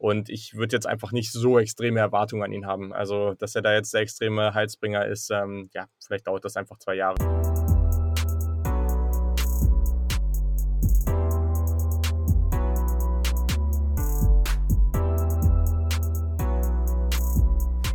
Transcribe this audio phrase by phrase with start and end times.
[0.00, 2.94] Und ich würde jetzt einfach nicht so extreme Erwartungen an ihn haben.
[2.94, 6.78] Also, dass er da jetzt der extreme Heilsbringer ist, ähm, ja, vielleicht dauert das einfach
[6.78, 7.16] zwei Jahre.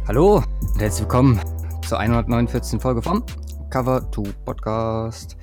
[0.08, 0.44] Hallo
[0.74, 1.42] und herzlich willkommen
[1.88, 2.80] zur 149.
[2.80, 3.26] Folge vom
[3.72, 5.38] Cover 2 Podcast.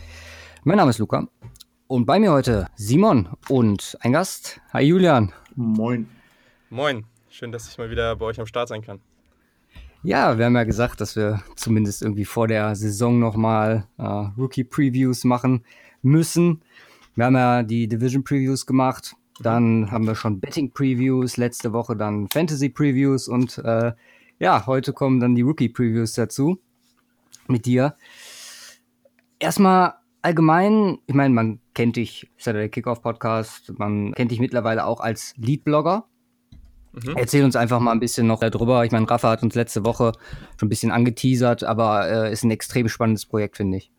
[0.63, 1.27] Mein Name ist Luca
[1.89, 4.61] und bei mir heute Simon und ein Gast.
[4.73, 5.33] Hi Julian.
[5.57, 6.21] Moin.
[6.73, 7.04] Moin.
[7.29, 8.98] Schön, dass ich mal wieder bei euch am Start sein kann.
[10.02, 15.24] Ja, wir haben ja gesagt, dass wir zumindest irgendwie vor der Saison nochmal äh, Rookie-Previews
[15.24, 15.66] machen
[16.00, 16.62] müssen.
[17.14, 19.14] Wir haben ja die Division-Previews gemacht.
[19.41, 23.92] Dann haben wir schon Betting-Previews, letzte Woche dann Fantasy-Previews und äh,
[24.39, 26.59] ja, heute kommen dann die Rookie-Previews dazu
[27.48, 27.97] mit dir.
[29.39, 34.86] Erstmal allgemein, ich meine, man kennt dich, ist ja der Kickoff-Podcast, man kennt dich mittlerweile
[34.86, 36.06] auch als Lead-Blogger.
[36.92, 37.16] Mhm.
[37.16, 38.84] Erzähl uns einfach mal ein bisschen noch darüber.
[38.84, 40.12] Ich meine, Rafa hat uns letzte Woche
[40.58, 43.91] schon ein bisschen angeteasert, aber äh, ist ein extrem spannendes Projekt, finde ich.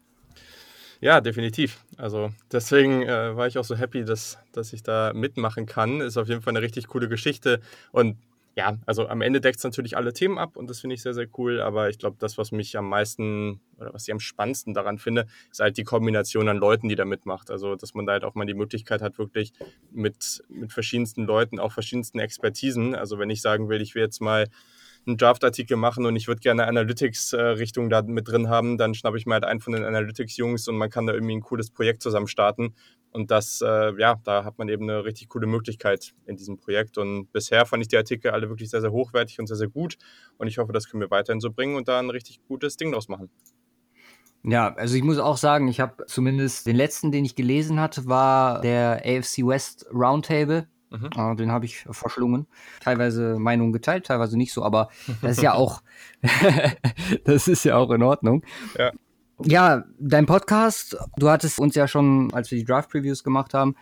[1.02, 1.84] Ja, definitiv.
[1.98, 6.00] Also deswegen äh, war ich auch so happy, dass, dass ich da mitmachen kann.
[6.00, 7.60] Ist auf jeden Fall eine richtig coole Geschichte.
[7.92, 8.16] Und
[8.56, 11.16] ja, also am Ende deckt es natürlich alle Themen ab und das finde ich sehr,
[11.16, 11.60] sehr cool.
[11.60, 15.26] Aber ich glaube, das, was mich am meisten oder was ich am spannendsten daran finde,
[15.52, 17.50] ist halt die Kombination an Leuten, die da mitmacht.
[17.50, 19.54] Also, dass man da halt auch mal die Möglichkeit hat, wirklich
[19.92, 22.94] mit, mit verschiedensten Leuten, auch verschiedensten Expertisen.
[22.94, 24.48] Also, wenn ich sagen will, ich will jetzt mal
[25.06, 29.26] einen Draft-Artikel machen und ich würde gerne Analytics-Richtung da mit drin haben, dann schnappe ich
[29.26, 32.28] mir halt einen von den Analytics-Jungs und man kann da irgendwie ein cooles Projekt zusammen
[32.28, 32.76] starten.
[33.14, 36.98] Und das, äh, ja, da hat man eben eine richtig coole Möglichkeit in diesem Projekt.
[36.98, 39.98] Und bisher fand ich die Artikel alle wirklich sehr, sehr hochwertig und sehr, sehr gut.
[40.38, 42.92] Und ich hoffe, das können wir weiterhin so bringen und da ein richtig gutes Ding
[42.92, 43.30] draus machen.
[44.44, 48.08] Ja, also ich muss auch sagen, ich habe zumindest den letzten, den ich gelesen hatte,
[48.08, 50.68] war der AFC West Roundtable.
[50.90, 51.10] Mhm.
[51.18, 52.48] Uh, den habe ich verschlungen.
[52.80, 54.90] Teilweise Meinungen geteilt, teilweise nicht so, aber
[55.22, 55.82] das ist ja auch,
[57.26, 58.44] das ist ja auch in Ordnung.
[58.78, 58.92] Ja.
[59.42, 63.76] Ja, dein Podcast, du hattest uns ja schon, als wir die Draft-Previews gemacht haben,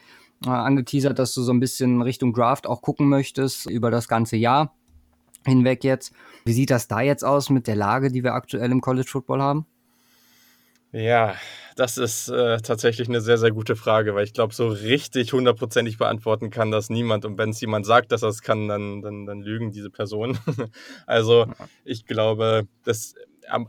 [0.46, 4.38] äh, angeteasert, dass du so ein bisschen Richtung Draft auch gucken möchtest über das ganze
[4.38, 4.74] Jahr
[5.46, 6.14] hinweg jetzt.
[6.46, 9.42] Wie sieht das da jetzt aus mit der Lage, die wir aktuell im College Football
[9.42, 9.66] haben?
[10.94, 11.36] Ja,
[11.78, 15.98] das ist äh, tatsächlich eine sehr, sehr gute Frage, weil ich glaube, so richtig hundertprozentig
[15.98, 17.24] beantworten kann das niemand.
[17.24, 20.38] Und wenn es jemand sagt, dass er es kann, dann, dann, dann lügen diese Personen.
[21.06, 21.48] also
[21.86, 23.16] ich glaube, das,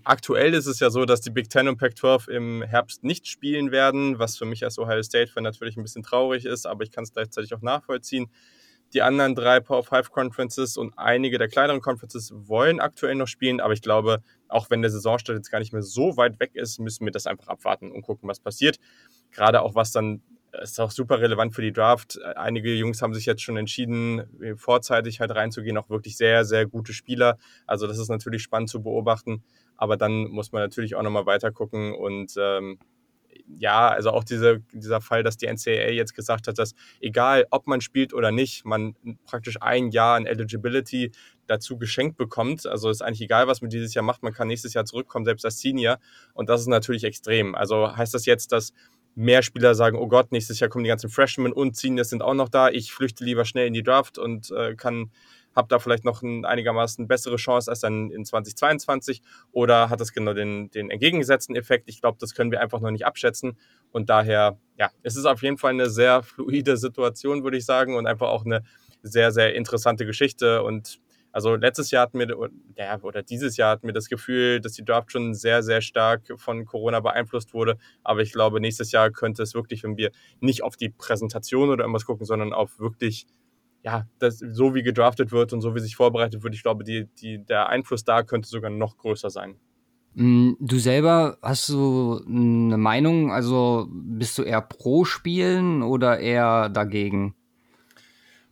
[0.05, 3.71] aktuell ist es ja so, dass die Big Ten und Pac-12 im Herbst nicht spielen
[3.71, 7.05] werden, was für mich als Ohio State-Fan natürlich ein bisschen traurig ist, aber ich kann
[7.05, 8.31] es gleichzeitig auch nachvollziehen.
[8.95, 13.61] Die anderen drei Power 5 Conferences und einige der kleineren Conferences wollen aktuell noch spielen,
[13.61, 16.79] aber ich glaube, auch wenn der Saisonstart jetzt gar nicht mehr so weit weg ist,
[16.79, 18.77] müssen wir das einfach abwarten und gucken, was passiert.
[19.31, 20.23] Gerade auch was dann
[20.61, 22.21] ist auch super relevant für die Draft.
[22.37, 24.25] Einige Jungs haben sich jetzt schon entschieden,
[24.57, 27.39] vorzeitig halt reinzugehen, auch wirklich sehr, sehr gute Spieler.
[27.67, 29.43] Also das ist natürlich spannend zu beobachten,
[29.83, 32.79] aber dann muss man natürlich auch nochmal weiter gucken und ähm,
[33.59, 37.67] ja, also auch diese, dieser Fall, dass die NCAA jetzt gesagt hat, dass egal, ob
[37.67, 38.95] man spielt oder nicht, man
[39.27, 41.11] praktisch ein Jahr an Eligibility
[41.49, 42.65] dazu geschenkt bekommt.
[42.65, 45.45] Also ist eigentlich egal, was man dieses Jahr macht, man kann nächstes Jahr zurückkommen, selbst
[45.45, 45.99] als Senior.
[46.33, 47.57] Und das ist natürlich extrem.
[47.57, 48.73] Also heißt das jetzt, dass
[49.17, 52.35] mehr Spieler sagen, oh Gott, nächstes Jahr kommen die ganzen Freshmen und Seniors sind auch
[52.35, 55.11] noch da, ich flüchte lieber schnell in die Draft und äh, kann
[55.55, 60.13] habe da vielleicht noch eine einigermaßen bessere Chance als dann in 2022 oder hat das
[60.13, 61.89] genau den, den entgegengesetzten Effekt?
[61.89, 63.59] Ich glaube, das können wir einfach noch nicht abschätzen
[63.91, 67.97] und daher, ja, es ist auf jeden Fall eine sehr fluide Situation, würde ich sagen
[67.97, 68.63] und einfach auch eine
[69.03, 71.01] sehr, sehr interessante Geschichte und
[71.33, 74.85] also letztes Jahr hatten wir, ja, oder dieses Jahr hatten wir das Gefühl, dass die
[74.85, 77.79] Draft schon sehr, sehr stark von Corona beeinflusst wurde.
[78.05, 81.85] Aber ich glaube, nächstes Jahr könnte es wirklich, wenn wir nicht auf die Präsentation oder
[81.85, 83.27] irgendwas gucken, sondern auf wirklich
[83.85, 87.09] ja, das, so wie gedraftet wird und so wie sich vorbereitet wird, ich glaube, die,
[87.21, 89.57] die, der Einfluss da könnte sogar noch größer sein.
[90.15, 93.33] Mm, du selber hast du eine Meinung?
[93.33, 97.35] Also bist du eher pro Spielen oder eher dagegen?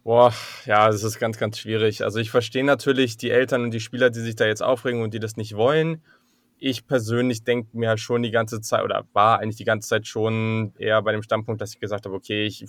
[0.03, 0.33] Boah,
[0.65, 2.03] ja, das ist ganz, ganz schwierig.
[2.03, 5.13] Also ich verstehe natürlich die Eltern und die Spieler, die sich da jetzt aufregen und
[5.13, 6.03] die das nicht wollen.
[6.59, 10.07] Ich persönlich denke mir halt schon die ganze Zeit oder war eigentlich die ganze Zeit
[10.07, 12.65] schon eher bei dem Standpunkt, dass ich gesagt habe, okay, ich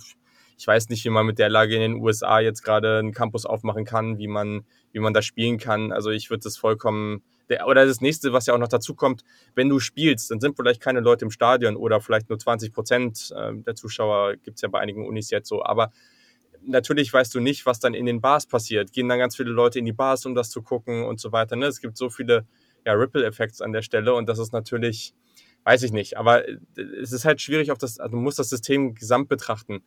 [0.56, 3.46] ich weiß nicht, wie man mit der Lage in den USA jetzt gerade einen Campus
[3.46, 5.92] aufmachen kann, wie man, wie man da spielen kann.
[5.92, 9.22] Also ich würde das vollkommen, der, oder das nächste, was ja auch noch dazu kommt,
[9.54, 13.32] wenn du spielst, dann sind vielleicht keine Leute im Stadion oder vielleicht nur 20 Prozent
[13.36, 15.92] äh, der Zuschauer, gibt es ja bei einigen Unis jetzt so, aber
[16.64, 18.92] natürlich weißt du nicht, was dann in den Bars passiert.
[18.92, 21.56] Gehen dann ganz viele Leute in die Bars, um das zu gucken und so weiter.
[21.56, 21.66] Ne?
[21.66, 22.46] Es gibt so viele
[22.86, 25.14] ja, Ripple-Effekte an der Stelle und das ist natürlich,
[25.64, 26.58] weiß ich nicht, aber äh,
[27.00, 29.82] es ist halt schwierig auf das, also du musst das System gesamt betrachten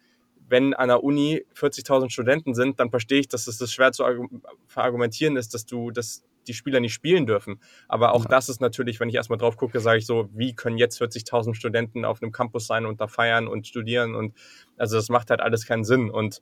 [0.48, 4.04] wenn an der Uni 40.000 Studenten sind, dann verstehe ich, dass es das schwer zu
[4.68, 7.60] verargumentieren ist, dass du, dass die Spieler nicht spielen dürfen.
[7.88, 8.30] Aber auch ja.
[8.30, 11.56] das ist natürlich, wenn ich erstmal drauf gucke, sage ich so, wie können jetzt 40.000
[11.56, 14.36] Studenten auf einem Campus sein und da feiern und studieren und
[14.78, 16.42] also das macht halt alles keinen Sinn und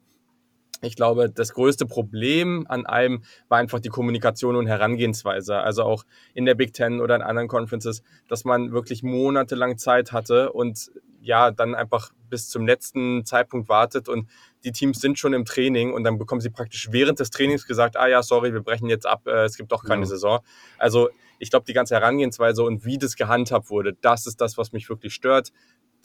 [0.84, 5.58] ich glaube, das größte Problem an allem war einfach die Kommunikation und Herangehensweise.
[5.58, 6.04] Also auch
[6.34, 10.92] in der Big Ten oder in anderen Conferences, dass man wirklich monatelang Zeit hatte und
[11.22, 14.28] ja, dann einfach bis zum letzten Zeitpunkt wartet und
[14.66, 17.96] die Teams sind schon im Training und dann bekommen sie praktisch während des Trainings gesagt,
[17.96, 20.08] ah ja, sorry, wir brechen jetzt ab, äh, es gibt doch keine ja.
[20.08, 20.40] Saison.
[20.78, 21.10] Also
[21.40, 24.90] ich glaube, die ganze Herangehensweise und wie das gehandhabt wurde, das ist das, was mich
[24.90, 25.52] wirklich stört.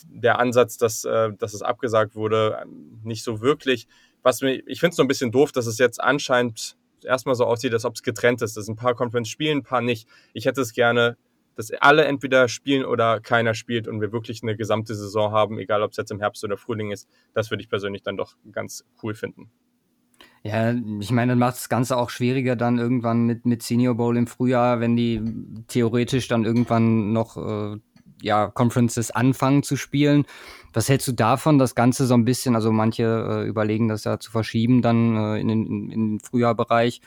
[0.07, 2.65] Der Ansatz, dass, äh, dass es abgesagt wurde,
[3.03, 3.89] nicht so wirklich
[4.23, 7.45] was mir, ich finde es so ein bisschen doof, dass es jetzt anscheinend erstmal so
[7.45, 10.09] aussieht, als ob es getrennt ist, dass ein paar Conference spielen, ein paar nicht.
[10.33, 11.17] Ich hätte es gerne,
[11.55, 15.83] dass alle entweder spielen oder keiner spielt und wir wirklich eine gesamte Saison haben, egal
[15.83, 17.09] ob es jetzt im Herbst oder Frühling ist.
[17.35, 19.51] Das würde ich persönlich dann doch ganz cool finden.
[20.43, 24.17] Ja, ich meine, dann macht das Ganze auch schwieriger dann irgendwann mit, mit Senior Bowl
[24.17, 25.21] im Frühjahr, wenn die
[25.67, 27.79] theoretisch dann irgendwann noch äh,
[28.23, 30.25] ja, Conferences anfangen zu spielen.
[30.73, 34.19] Was hältst du davon, das Ganze so ein bisschen, also manche äh, überlegen das ja
[34.19, 37.01] zu verschieben dann äh, in, den, in den Frühjahrbereich.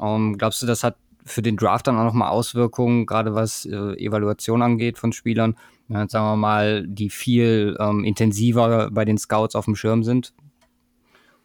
[0.00, 3.94] Ähm, glaubst du, das hat für den Draft dann auch nochmal Auswirkungen, gerade was äh,
[3.96, 5.56] Evaluation angeht von Spielern,
[5.88, 10.32] ja, sagen wir mal, die viel ähm, intensiver bei den Scouts auf dem Schirm sind?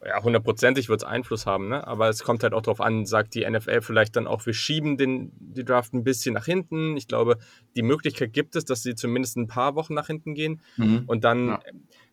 [0.06, 1.86] Ja, hundertprozentig wird es Einfluss haben, ne?
[1.86, 4.96] aber es kommt halt auch darauf an, sagt die NFL vielleicht dann auch, wir schieben
[4.96, 6.96] den, die Draft ein bisschen nach hinten.
[6.96, 7.38] Ich glaube,
[7.76, 10.60] die Möglichkeit gibt es, dass sie zumindest ein paar Wochen nach hinten gehen.
[10.76, 11.04] Mhm.
[11.06, 11.60] Und dann, ja.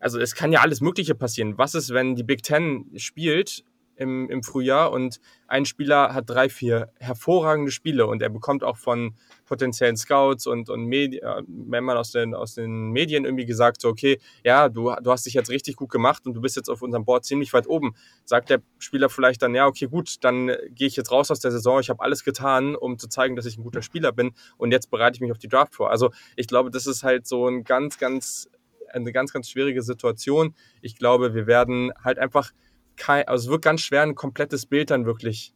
[0.00, 1.58] also es kann ja alles Mögliche passieren.
[1.58, 3.64] Was ist, wenn die Big Ten spielt
[3.96, 8.76] im, im Frühjahr und ein Spieler hat drei, vier hervorragende Spiele und er bekommt auch
[8.76, 13.88] von potenziellen Scouts und, und Medi äh, aus den, aus den Medien irgendwie gesagt, so,
[13.88, 16.80] okay, ja, du, du hast dich jetzt richtig gut gemacht und du bist jetzt auf
[16.82, 17.94] unserem Board ziemlich weit oben.
[18.24, 21.50] Sagt der Spieler vielleicht dann, ja, okay, gut, dann gehe ich jetzt raus aus der
[21.50, 24.72] Saison, ich habe alles getan, um zu zeigen, dass ich ein guter Spieler bin und
[24.72, 25.90] jetzt bereite ich mich auf die Draft vor.
[25.90, 28.48] Also ich glaube, das ist halt so ein ganz, ganz,
[28.88, 30.54] eine ganz, ganz schwierige Situation.
[30.80, 32.52] Ich glaube, wir werden halt einfach
[32.96, 35.54] kein, also es wird ganz schwer, ein komplettes Bild dann wirklich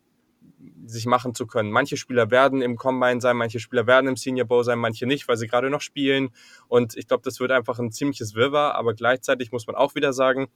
[0.87, 1.71] sich machen zu können.
[1.71, 5.29] Manche Spieler werden im Combine sein, manche Spieler werden im Senior Bowl sein, manche nicht,
[5.29, 6.31] weil sie gerade noch spielen.
[6.69, 10.13] Und ich glaube, das wird einfach ein ziemliches Wirrwarr, aber gleichzeitig muss man auch wieder
[10.13, 10.49] sagen,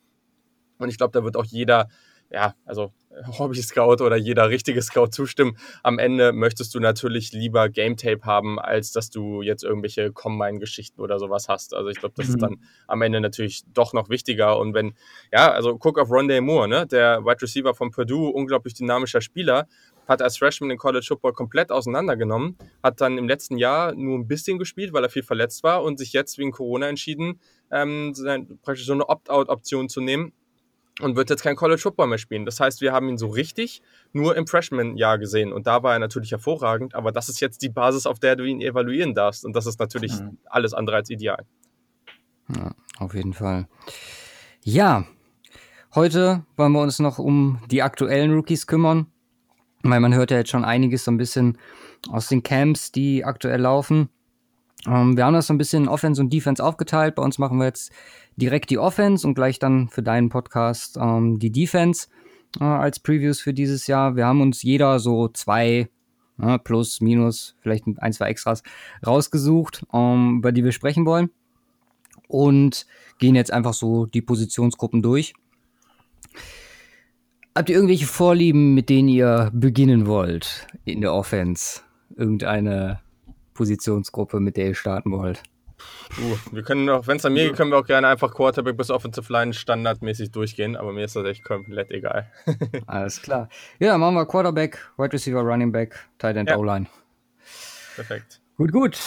[0.79, 1.89] und ich glaube, da wird auch jeder
[2.31, 2.93] ja, also
[3.39, 5.57] Hobby-Scout oder jeder richtige Scout zustimmen.
[5.83, 11.01] Am Ende möchtest du natürlich lieber Game Tape haben, als dass du jetzt irgendwelche Combine-Geschichten
[11.01, 11.75] oder sowas hast.
[11.75, 12.35] Also ich glaube, das mhm.
[12.35, 12.57] ist dann
[12.87, 14.59] am Ende natürlich doch noch wichtiger.
[14.59, 14.95] Und wenn,
[15.33, 16.87] ja, also guck auf Rondé Moore, ne?
[16.87, 19.67] der Wide Receiver von Purdue, unglaublich dynamischer Spieler,
[20.07, 24.27] hat als Freshman in College Football komplett auseinandergenommen, hat dann im letzten Jahr nur ein
[24.27, 27.41] bisschen gespielt, weil er viel verletzt war und sich jetzt wegen Corona entschieden,
[27.71, 28.13] ähm,
[28.63, 30.33] praktisch so eine Opt-out-Option zu nehmen
[31.03, 32.45] und wird jetzt kein College Football mehr spielen.
[32.45, 33.83] Das heißt, wir haben ihn so richtig
[34.13, 37.69] nur im Freshman-Jahr gesehen und da war er natürlich hervorragend, aber das ist jetzt die
[37.69, 40.39] Basis, auf der du ihn evaluieren darfst und das ist natürlich mhm.
[40.47, 41.45] alles andere als ideal.
[42.57, 43.69] Ja, auf jeden Fall.
[44.63, 45.05] Ja,
[45.95, 49.07] heute wollen wir uns noch um die aktuellen Rookies kümmern,
[49.83, 51.59] weil man hört ja jetzt schon einiges so ein bisschen
[52.09, 54.09] aus den Camps, die aktuell laufen.
[54.87, 57.15] Ähm, wir haben das so ein bisschen Offense und Defense aufgeteilt.
[57.15, 57.93] Bei uns machen wir jetzt
[58.37, 62.09] direkt die Offense und gleich dann für deinen Podcast ähm, die Defense
[62.59, 64.17] äh, als Previews für dieses Jahr.
[64.17, 65.89] Wir haben uns jeder so zwei
[66.41, 68.63] äh, plus, minus, vielleicht ein, zwei Extras
[69.07, 71.31] rausgesucht, ähm, über die wir sprechen wollen.
[72.29, 72.87] Und
[73.19, 75.35] gehen jetzt einfach so die Positionsgruppen durch.
[77.57, 81.81] Habt ihr irgendwelche Vorlieben, mit denen ihr beginnen wollt in der Offense?
[82.17, 83.01] Irgendeine
[83.61, 85.43] Positionsgruppe, mit der ihr starten wollt?
[86.19, 88.79] Uh, wir können auch, wenn es an mir geht, können wir auch gerne einfach Quarterback
[88.79, 92.27] bis Offensive Line standardmäßig durchgehen, aber mir ist das echt komplett egal.
[92.87, 93.51] Alles klar.
[93.79, 96.57] Ja, machen wir Quarterback, Wide Receiver, Running Back, Tight End, ja.
[96.57, 96.87] O-Line.
[97.97, 98.41] Perfekt.
[98.57, 98.99] Gut, gut.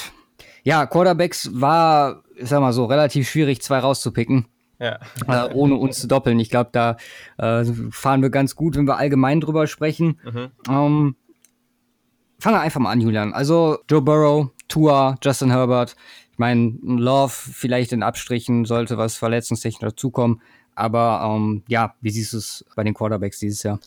[0.61, 4.45] Ja, Quarterbacks war, ich sag mal so, relativ schwierig, zwei rauszupicken.
[4.77, 4.99] Ja.
[5.27, 6.39] Äh, ohne uns zu doppeln.
[6.39, 6.97] Ich glaube, da
[7.37, 10.19] äh, fahren wir ganz gut, wenn wir allgemein drüber sprechen.
[10.23, 10.51] Mhm.
[10.69, 11.15] Ähm,
[12.43, 13.33] fangen wir einfach mal an, Julian.
[13.33, 15.95] Also Joe Burrow, Tua, Justin Herbert.
[16.33, 20.41] Ich meine, Love vielleicht in Abstrichen sollte was verletzungstechnisch dazukommen.
[20.75, 23.79] Aber ähm, ja, wie siehst du es bei den Quarterbacks dieses Jahr?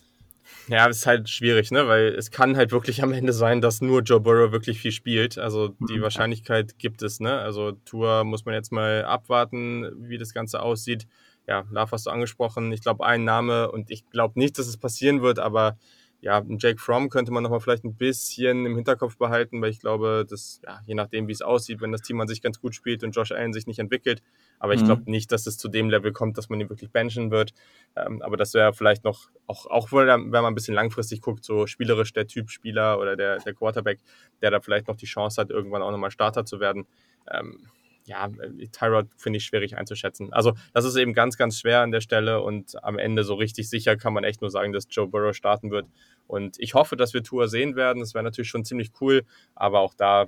[0.68, 1.86] Ja, das ist halt schwierig, ne?
[1.86, 5.36] Weil es kann halt wirklich am Ende sein, dass nur Joe Burrow wirklich viel spielt.
[5.36, 6.02] Also die mhm.
[6.02, 7.38] Wahrscheinlichkeit gibt es, ne?
[7.38, 11.06] Also Tour muss man jetzt mal abwarten, wie das Ganze aussieht.
[11.46, 12.72] Ja, Love hast du angesprochen.
[12.72, 15.76] Ich glaube, ein Name und ich glaube nicht, dass es passieren wird, aber
[16.26, 20.26] ja, Jake Fromm könnte man nochmal vielleicht ein bisschen im Hinterkopf behalten, weil ich glaube,
[20.28, 23.04] dass, ja, je nachdem, wie es aussieht, wenn das Team an sich ganz gut spielt
[23.04, 24.24] und Josh Allen sich nicht entwickelt,
[24.58, 24.86] aber ich mhm.
[24.86, 27.54] glaube nicht, dass es zu dem Level kommt, dass man ihn wirklich benchen wird.
[27.94, 31.68] Ähm, aber das wäre vielleicht noch, auch, auch wenn man ein bisschen langfristig guckt, so
[31.68, 34.00] spielerisch der Typ Spieler oder der, der Quarterback,
[34.42, 36.86] der da vielleicht noch die Chance hat, irgendwann auch nochmal Starter zu werden.
[37.30, 37.68] Ähm,
[38.06, 38.30] ja,
[38.72, 40.32] Tyrod finde ich schwierig einzuschätzen.
[40.32, 43.68] Also, das ist eben ganz, ganz schwer an der Stelle und am Ende so richtig
[43.68, 45.86] sicher kann man echt nur sagen, dass Joe Burrow starten wird.
[46.26, 48.00] Und ich hoffe, dass wir Tour sehen werden.
[48.00, 50.26] Das wäre natürlich schon ziemlich cool, aber auch da,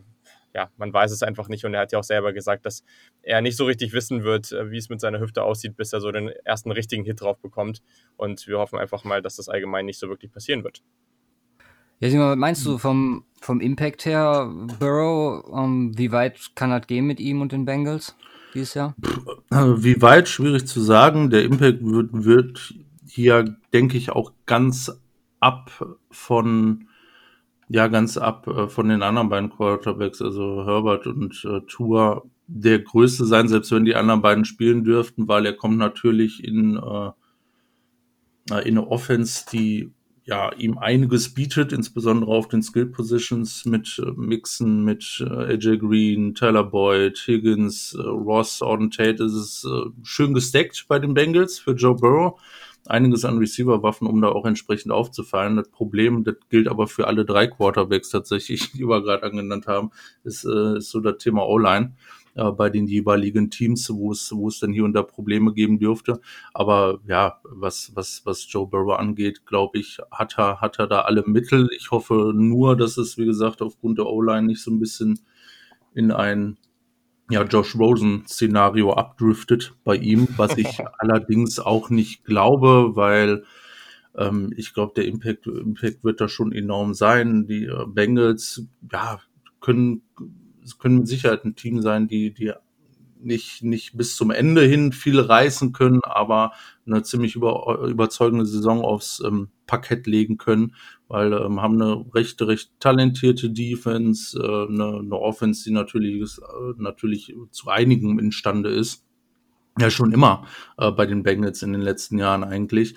[0.55, 1.65] ja, man weiß es einfach nicht.
[1.65, 2.83] Und er hat ja auch selber gesagt, dass
[3.23, 6.01] er nicht so richtig wissen wird, äh, wie es mit seiner Hüfte aussieht, bis er
[6.01, 7.81] so den ersten richtigen Hit drauf bekommt.
[8.17, 10.83] Und wir hoffen einfach mal, dass das allgemein nicht so wirklich passieren wird.
[12.01, 16.87] Ja, Simon, meinst du vom, vom Impact her, Burrow, um, ähm, wie weit kann das
[16.87, 18.15] gehen mit ihm und den Bengals
[18.55, 18.95] dieses Jahr?
[19.51, 21.31] Wie weit, schwierig zu sagen.
[21.31, 22.75] Der Impact wird, wird
[23.07, 24.93] hier, denke ich, auch ganz
[25.41, 25.73] ab
[26.11, 26.89] von,
[27.69, 32.79] ja, ganz ab äh, von den anderen beiden Quarterbacks, also Herbert und äh, Tour, der
[32.79, 37.11] größte sein, selbst wenn die anderen beiden spielen dürften, weil er kommt natürlich in, äh,
[38.63, 39.91] in eine Offense, die
[40.29, 45.79] ja, ihm einiges bietet, insbesondere auf den Skill Positions mit äh, Mixen, mit äh, AJ
[45.79, 49.25] Green, Tyler Boyd, Higgins, äh, Ross, Auden Tate.
[49.25, 52.39] Es ist äh, schön gesteckt bei den Bengals für Joe Burrow.
[52.87, 55.57] Einiges an Receiver-Waffen, um da auch entsprechend aufzufallen.
[55.57, 59.93] Das Problem, das gilt aber für alle drei Quarterbacks tatsächlich, die wir gerade angenannt haben,
[60.25, 61.95] ist, äh, ist so das Thema O-Line
[62.39, 65.79] äh, bei den jeweiligen Teams, wo es, wo es dann hier und da Probleme geben
[65.79, 66.21] dürfte.
[66.55, 71.01] Aber ja, was, was, was Joe Burrow angeht, glaube ich, hat er, hat er da
[71.03, 71.69] alle Mittel.
[71.77, 75.19] Ich hoffe nur, dass es, wie gesagt, aufgrund der O-Line nicht so ein bisschen
[75.95, 76.57] in ein
[77.31, 83.45] ja, Josh Rosen-Szenario abdriftet bei ihm, was ich allerdings auch nicht glaube, weil
[84.17, 87.47] ähm, ich glaube, der Impact, Impact wird da schon enorm sein.
[87.47, 89.21] Die äh, Bengals, ja,
[89.61, 90.03] können
[90.69, 92.53] es können mit Sicherheit ein Team sein, die, die
[93.21, 96.53] nicht, nicht bis zum Ende hin viel reißen können, aber
[96.87, 100.75] eine ziemlich über, überzeugende Saison aufs ähm, Parkett legen können,
[101.09, 106.75] weil ähm, haben eine recht, recht talentierte Defense, äh, eine, eine Offense, die natürlich, äh,
[106.77, 109.05] natürlich zu einigen imstande ist.
[109.81, 110.47] Ja, schon immer
[110.77, 112.97] äh, bei den Bengals in den letzten Jahren eigentlich.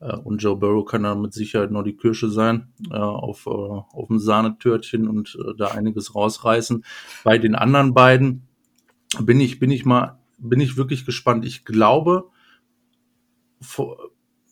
[0.00, 3.50] Äh, und Joe Burrow kann da mit Sicherheit noch die Kirsche sein äh, auf, äh,
[3.50, 6.84] auf dem Sahnetörtchen und da einiges rausreißen.
[7.24, 8.42] Bei den anderen beiden
[9.20, 11.44] bin ich, bin ich mal, bin ich wirklich gespannt.
[11.44, 12.28] Ich glaube,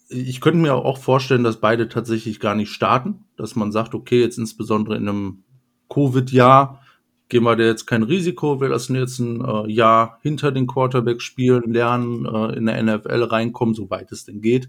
[0.09, 4.21] ich könnte mir auch vorstellen, dass beide tatsächlich gar nicht starten, dass man sagt, okay,
[4.21, 5.45] jetzt insbesondere in einem
[5.89, 6.83] Covid-Jahr
[7.29, 11.21] gehen wir da jetzt kein Risiko, wir lassen jetzt ein äh, Jahr hinter den Quarterback
[11.21, 14.69] spielen, lernen, äh, in der NFL reinkommen, soweit es denn geht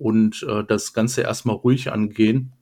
[0.00, 2.52] und äh, das Ganze erstmal ruhig angehen.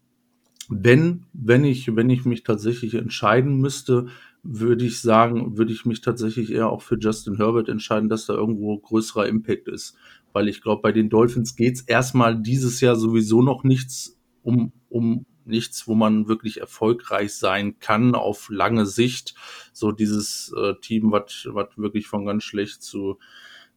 [0.68, 4.08] Wenn, wenn ich, wenn ich mich tatsächlich entscheiden müsste,
[4.42, 8.34] würde ich sagen, würde ich mich tatsächlich eher auch für Justin Herbert entscheiden, dass da
[8.34, 9.96] irgendwo größerer Impact ist.
[10.32, 15.24] Weil ich glaube, bei den Dolphins geht's erstmal dieses Jahr sowieso noch nichts um, um
[15.44, 19.34] nichts, wo man wirklich erfolgreich sein kann auf lange Sicht.
[19.72, 23.18] So dieses äh, Team, was wirklich von ganz schlecht zu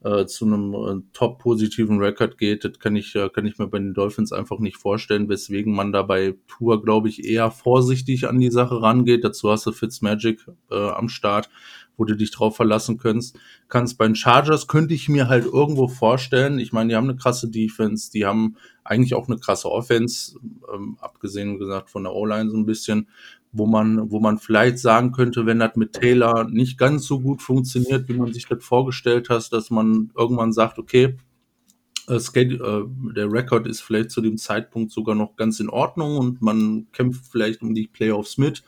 [0.03, 3.67] äh, zu einem äh, top positiven Record geht, das kann ich, äh, kann ich mir
[3.67, 8.27] bei den Dolphins einfach nicht vorstellen, weswegen man da bei Tour, glaube ich, eher vorsichtig
[8.27, 9.23] an die Sache rangeht.
[9.23, 11.49] Dazu hast du Fitzmagic äh, am Start,
[11.97, 13.37] wo du dich drauf verlassen kannst.
[13.67, 16.57] Kannst bei den Chargers könnte ich mir halt irgendwo vorstellen.
[16.57, 20.39] Ich meine, die haben eine krasse Defense, die haben eigentlich auch eine krasse Offense,
[20.73, 23.07] ähm, abgesehen gesagt von der O-Line so ein bisschen
[23.51, 27.41] wo man, wo man vielleicht sagen könnte, wenn das mit Taylor nicht ganz so gut
[27.41, 31.17] funktioniert, wie man sich das vorgestellt hat, dass man irgendwann sagt, okay,
[32.07, 32.83] äh, äh,
[33.15, 37.25] der Rekord ist vielleicht zu dem Zeitpunkt sogar noch ganz in Ordnung und man kämpft
[37.31, 38.63] vielleicht um die Playoffs mit.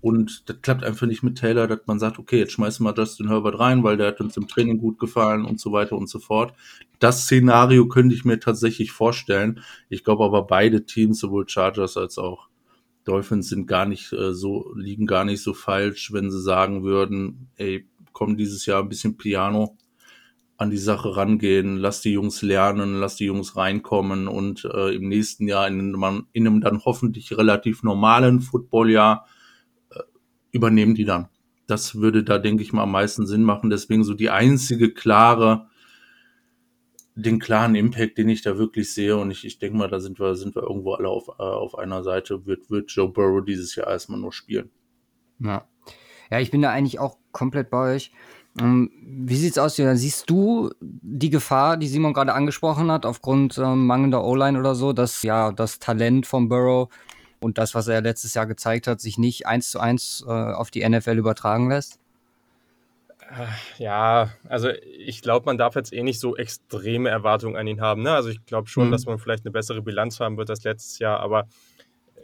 [0.00, 3.28] Und das klappt einfach nicht mit Taylor, dass man sagt, okay, jetzt schmeißen wir Justin
[3.28, 6.18] Herbert rein, weil der hat uns im Training gut gefallen und so weiter und so
[6.18, 6.54] fort.
[6.98, 9.60] Das Szenario könnte ich mir tatsächlich vorstellen.
[9.88, 12.48] Ich glaube aber beide Teams, sowohl Chargers als auch
[13.04, 17.48] Dolphins sind gar nicht äh, so, liegen gar nicht so falsch, wenn sie sagen würden,
[17.56, 19.76] ey, komm dieses Jahr ein bisschen Piano
[20.56, 25.08] an die Sache rangehen, lass die Jungs lernen, lass die Jungs reinkommen und äh, im
[25.08, 25.94] nächsten Jahr in
[26.32, 29.26] in einem dann hoffentlich relativ normalen Footballjahr
[29.90, 30.00] äh,
[30.52, 31.28] übernehmen die dann.
[31.66, 33.70] Das würde da, denke ich mal, am meisten Sinn machen.
[33.70, 35.68] Deswegen so die einzige klare
[37.14, 39.16] den klaren Impact, den ich da wirklich sehe.
[39.16, 41.78] Und ich, ich denke mal, da sind wir, sind wir irgendwo alle auf, äh, auf
[41.78, 44.70] einer Seite, wird, wird Joe Burrow dieses Jahr erstmal nur spielen.
[45.38, 45.66] Ja.
[46.30, 48.12] Ja, ich bin da eigentlich auch komplett bei euch.
[48.60, 49.96] Ähm, wie sieht's aus, Julian?
[49.96, 54.92] Siehst du die Gefahr, die Simon gerade angesprochen hat, aufgrund ähm, mangelnder O-Line oder so,
[54.92, 56.88] dass ja das Talent von Burrow
[57.40, 60.70] und das, was er letztes Jahr gezeigt hat, sich nicht eins zu eins äh, auf
[60.70, 61.98] die NFL übertragen lässt?
[63.78, 68.02] Ja, also ich glaube, man darf jetzt eh nicht so extreme Erwartungen an ihn haben.
[68.02, 68.12] Ne?
[68.12, 68.92] Also ich glaube schon, mhm.
[68.92, 71.46] dass man vielleicht eine bessere Bilanz haben wird als letztes Jahr, aber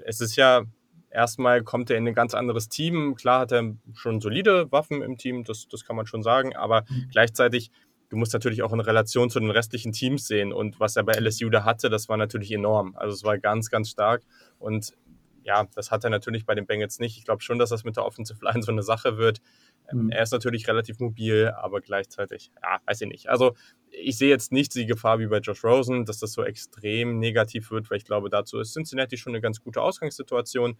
[0.04, 0.64] es ist ja
[1.10, 3.14] erstmal kommt er in ein ganz anderes Team.
[3.14, 6.82] Klar hat er schon solide Waffen im Team, das, das kann man schon sagen, aber
[6.88, 7.08] mhm.
[7.10, 7.70] gleichzeitig,
[8.08, 10.52] du musst natürlich auch in Relation zu den restlichen Teams sehen.
[10.52, 12.94] Und was er bei LSU da hatte, das war natürlich enorm.
[12.96, 14.22] Also es war ganz, ganz stark.
[14.58, 14.92] Und
[15.44, 17.16] ja, das hat er natürlich bei den Bengals nicht.
[17.18, 19.40] Ich glaube schon, dass das mit der Offensive Line so eine Sache wird.
[19.92, 20.10] Mhm.
[20.10, 23.28] Er ist natürlich relativ mobil, aber gleichzeitig, ja, weiß ich nicht.
[23.28, 23.54] Also
[23.90, 27.70] ich sehe jetzt nicht die Gefahr wie bei Josh Rosen, dass das so extrem negativ
[27.70, 30.76] wird, weil ich glaube, dazu ist Cincinnati schon eine ganz gute Ausgangssituation.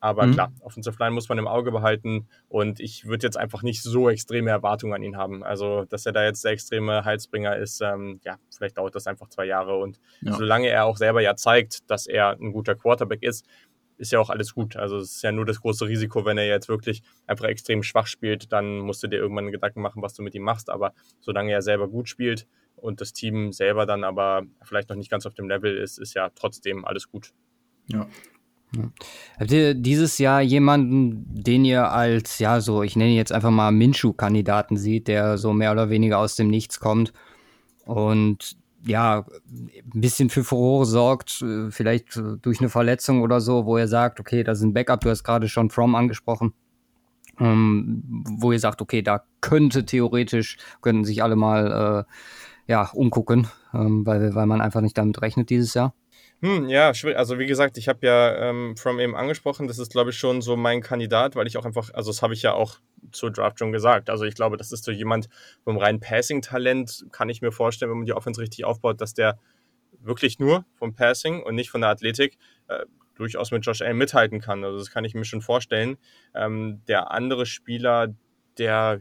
[0.00, 0.32] Aber mhm.
[0.32, 4.08] klar, Offensive Line muss man im Auge behalten und ich würde jetzt einfach nicht so
[4.08, 5.42] extreme Erwartungen an ihn haben.
[5.42, 9.28] Also, dass er da jetzt der extreme Heilsbringer ist, ähm, ja, vielleicht dauert das einfach
[9.28, 10.34] zwei Jahre und ja.
[10.34, 13.44] solange er auch selber ja zeigt, dass er ein guter Quarterback ist,
[13.98, 14.76] ist ja auch alles gut.
[14.76, 18.06] Also es ist ja nur das große Risiko, wenn er jetzt wirklich einfach extrem schwach
[18.06, 20.70] spielt, dann musst du dir irgendwann Gedanken machen, was du mit ihm machst.
[20.70, 25.10] Aber solange er selber gut spielt und das Team selber dann aber vielleicht noch nicht
[25.10, 27.32] ganz auf dem Level ist, ist ja trotzdem alles gut.
[27.88, 28.06] Ja.
[29.38, 33.72] Habt ihr dieses Jahr jemanden, den ihr als, ja, so, ich nenne jetzt einfach mal
[33.72, 37.12] Minshu-Kandidaten sieht, der so mehr oder weniger aus dem Nichts kommt
[37.86, 43.66] und ja, ein bisschen für Furore sorgt, äh, vielleicht äh, durch eine Verletzung oder so,
[43.66, 46.54] wo er sagt, okay, das ist ein Backup, du hast gerade schon From angesprochen,
[47.40, 48.02] ähm,
[48.38, 54.06] wo ihr sagt, okay, da könnte theoretisch, könnten sich alle mal äh, ja, umgucken, ähm,
[54.06, 55.94] weil, weil man einfach nicht damit rechnet dieses Jahr.
[56.40, 57.18] Hm, ja, schwierig.
[57.18, 60.40] Also wie gesagt, ich habe ja ähm, From eben angesprochen, das ist, glaube ich, schon
[60.40, 62.76] so mein Kandidat, weil ich auch einfach, also das habe ich ja auch
[63.10, 64.08] zur Draft schon gesagt.
[64.08, 65.28] Also ich glaube, das ist so jemand
[65.64, 69.36] vom reinen Passing-Talent, kann ich mir vorstellen, wenn man die Offense richtig aufbaut, dass der
[70.00, 72.84] wirklich nur vom Passing und nicht von der Athletik äh,
[73.16, 74.62] durchaus mit Josh Allen mithalten kann.
[74.62, 75.98] Also das kann ich mir schon vorstellen.
[76.36, 78.14] Ähm, der andere Spieler,
[78.58, 79.00] der,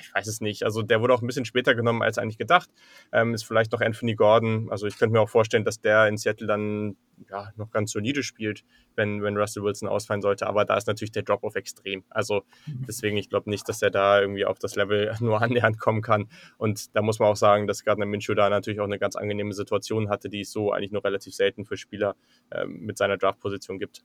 [0.00, 2.70] ich weiß es nicht, also der wurde auch ein bisschen später genommen als eigentlich gedacht.
[3.12, 4.68] Ähm, ist vielleicht noch Anthony Gordon.
[4.70, 6.96] Also ich könnte mir auch vorstellen, dass der in Seattle dann
[7.30, 8.64] ja, noch ganz solide spielt,
[8.96, 10.46] wenn, wenn Russell Wilson ausfallen sollte.
[10.46, 12.04] Aber da ist natürlich der Drop-off extrem.
[12.10, 12.84] Also mhm.
[12.88, 16.28] deswegen, ich glaube nicht, dass er da irgendwie auf das Level nur annähernd kommen kann.
[16.58, 19.52] Und da muss man auch sagen, dass Gardner Minshew da natürlich auch eine ganz angenehme
[19.52, 22.16] Situation hatte, die es so eigentlich nur relativ selten für Spieler
[22.50, 24.02] ähm, mit seiner Draft-Position gibt.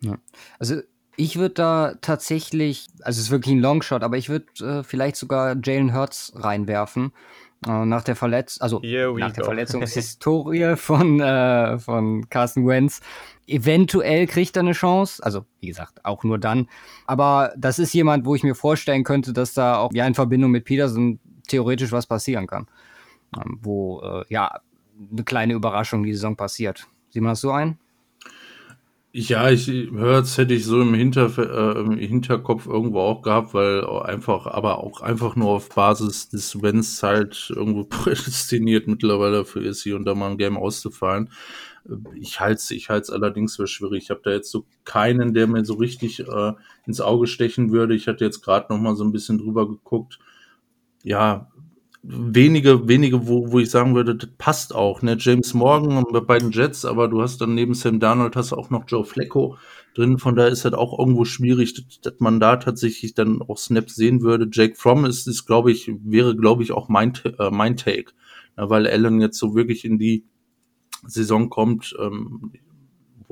[0.00, 0.18] Ja.
[0.58, 0.82] Also
[1.16, 5.16] ich würde da tatsächlich, also es ist wirklich ein Longshot, aber ich würde äh, vielleicht
[5.16, 7.12] sogar Jalen Hurts reinwerfen.
[7.66, 13.00] Äh, nach der Verletzung, also nach der Verletzungshistorie von, äh, von Carson Wentz.
[13.46, 16.68] Eventuell kriegt er eine Chance, also wie gesagt, auch nur dann.
[17.06, 20.50] Aber das ist jemand, wo ich mir vorstellen könnte, dass da auch ja in Verbindung
[20.50, 22.66] mit Peterson theoretisch was passieren kann.
[23.36, 24.60] Ähm, wo äh, ja
[25.12, 26.86] eine kleine Überraschung die Saison passiert.
[27.10, 27.78] Sieh mal das so ein?
[29.16, 33.86] Ja, ich hör's hätte ich so im, Hinter, äh, im Hinterkopf irgendwo auch gehabt, weil
[33.86, 39.84] einfach, aber auch einfach nur auf Basis des Wenns halt irgendwo prädestiniert mittlerweile für ist,
[39.84, 41.30] hier und da mal ein Game auszufallen.
[42.16, 44.04] Ich halte es ich halt's allerdings für schwierig.
[44.04, 46.52] Ich habe da jetzt so keinen, der mir so richtig äh,
[46.84, 47.94] ins Auge stechen würde.
[47.94, 50.18] Ich hatte jetzt gerade noch mal so ein bisschen drüber geguckt.
[51.04, 51.52] Ja,
[52.06, 55.02] wenige, wenige, wo, wo ich sagen würde, das passt auch.
[55.02, 55.16] Ne?
[55.18, 58.84] James Morgan bei den Jets, aber du hast dann neben Sam Darnold hast auch noch
[58.86, 59.56] Joe Flacco
[59.94, 60.18] drin.
[60.18, 63.94] Von daher ist das auch irgendwo schwierig, dass, dass man da tatsächlich dann auch Snaps
[63.94, 64.48] sehen würde.
[64.52, 68.12] Jake Fromm ist, ist glaube ich, wäre, glaube ich, auch mein, äh, mein Take.
[68.56, 70.24] Ja, weil Allen jetzt so wirklich in die
[71.06, 71.94] Saison kommt.
[72.00, 72.52] Ähm,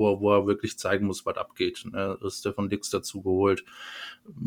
[0.03, 1.85] wo er, wo er wirklich zeigen muss, was abgeht.
[1.91, 2.17] Ne?
[2.29, 3.63] Stefan Dix dazu geholt.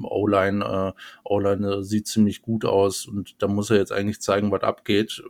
[0.02, 0.92] O-Line, äh,
[1.24, 5.22] O-Line äh, sieht ziemlich gut aus und da muss er jetzt eigentlich zeigen, was abgeht.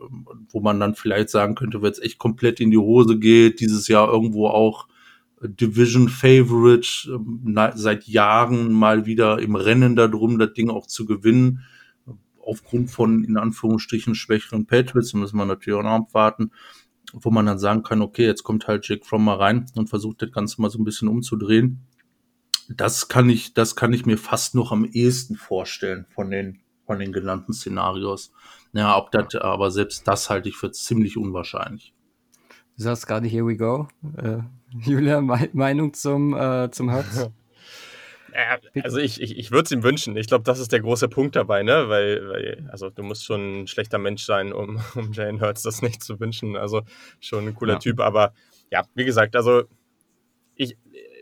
[0.49, 3.87] Wo man dann vielleicht sagen könnte, wenn es echt komplett in die Hose geht, dieses
[3.87, 4.87] Jahr irgendwo auch
[5.41, 11.63] Division Favorite, äh, seit Jahren mal wieder im Rennen darum, das Ding auch zu gewinnen.
[12.39, 16.51] Aufgrund von, in Anführungsstrichen, schwächeren Patriots, müssen wir natürlich auch noch abwarten
[17.13, 20.21] wo man dann sagen kann, okay, jetzt kommt halt Jake Fromm mal rein und versucht
[20.21, 21.81] das Ganze mal so ein bisschen umzudrehen.
[22.69, 26.99] Das kann ich, das kann ich mir fast noch am ehesten vorstellen von den, von
[26.99, 28.31] den genannten Szenarios.
[28.73, 31.93] Ja, ob das, aber selbst das halte ich für ziemlich unwahrscheinlich.
[32.75, 33.87] Du sagst gerade, here we go.
[34.17, 34.39] Äh,
[34.81, 37.29] Julia, Meinung zum, äh, zum Herz?
[38.83, 40.15] also ich, ich, ich würde es ihm wünschen.
[40.17, 41.89] Ich glaube, das ist der große Punkt dabei, ne?
[41.89, 45.81] Weil, weil, also du musst schon ein schlechter Mensch sein, um, um Jane Hurts das
[45.81, 46.55] nicht zu wünschen.
[46.55, 46.81] Also
[47.19, 47.79] schon ein cooler ja.
[47.79, 47.99] Typ.
[47.99, 48.33] Aber
[48.71, 49.63] ja, wie gesagt, also
[50.55, 50.77] ich,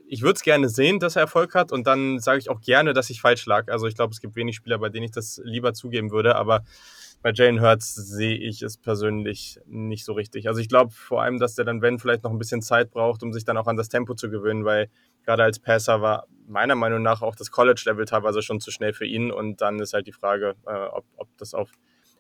[0.08, 2.94] ich würde es gerne sehen, dass er Erfolg hat und dann sage ich auch gerne,
[2.94, 3.72] dass ich falsch lag.
[3.72, 6.64] Also ich glaube, es gibt wenig Spieler, bei denen ich das lieber zugeben würde, aber
[7.22, 10.48] bei Jalen Hurts sehe ich es persönlich nicht so richtig.
[10.48, 13.24] Also ich glaube vor allem, dass der dann, wenn, vielleicht noch ein bisschen Zeit braucht,
[13.24, 14.90] um sich dann auch an das Tempo zu gewöhnen, weil
[15.24, 19.06] gerade als Passer war meiner Meinung nach auch das College-Level teilweise schon zu schnell für
[19.06, 21.72] ihn und dann ist halt die Frage, äh, ob, ob das auf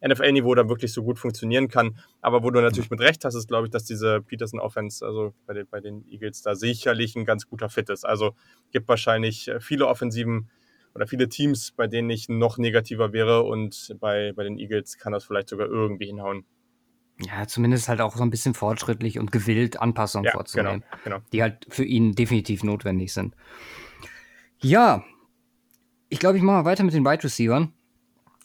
[0.05, 1.97] NFL-Niveau dann wirklich so gut funktionieren kann.
[2.21, 5.53] Aber wo du natürlich mit Recht hast, ist, glaube ich, dass diese Peterson-Offense, also bei
[5.53, 8.05] den, bei den Eagles, da sicherlich ein ganz guter Fit ist.
[8.05, 8.35] Also
[8.71, 10.49] gibt wahrscheinlich äh, viele Offensiven
[10.93, 15.11] oder viele Teams, bei denen ich noch negativer wäre und bei, bei den Eagles kann
[15.11, 16.45] das vielleicht sogar irgendwie hinhauen.
[17.21, 21.27] Ja, zumindest halt auch so ein bisschen fortschrittlich und gewillt Anpassungen ja, vorzunehmen, genau, genau.
[21.31, 23.35] die halt für ihn definitiv notwendig sind.
[24.65, 25.03] Ja,
[26.09, 27.67] ich glaube, ich mache mal weiter mit den Wide Receivers.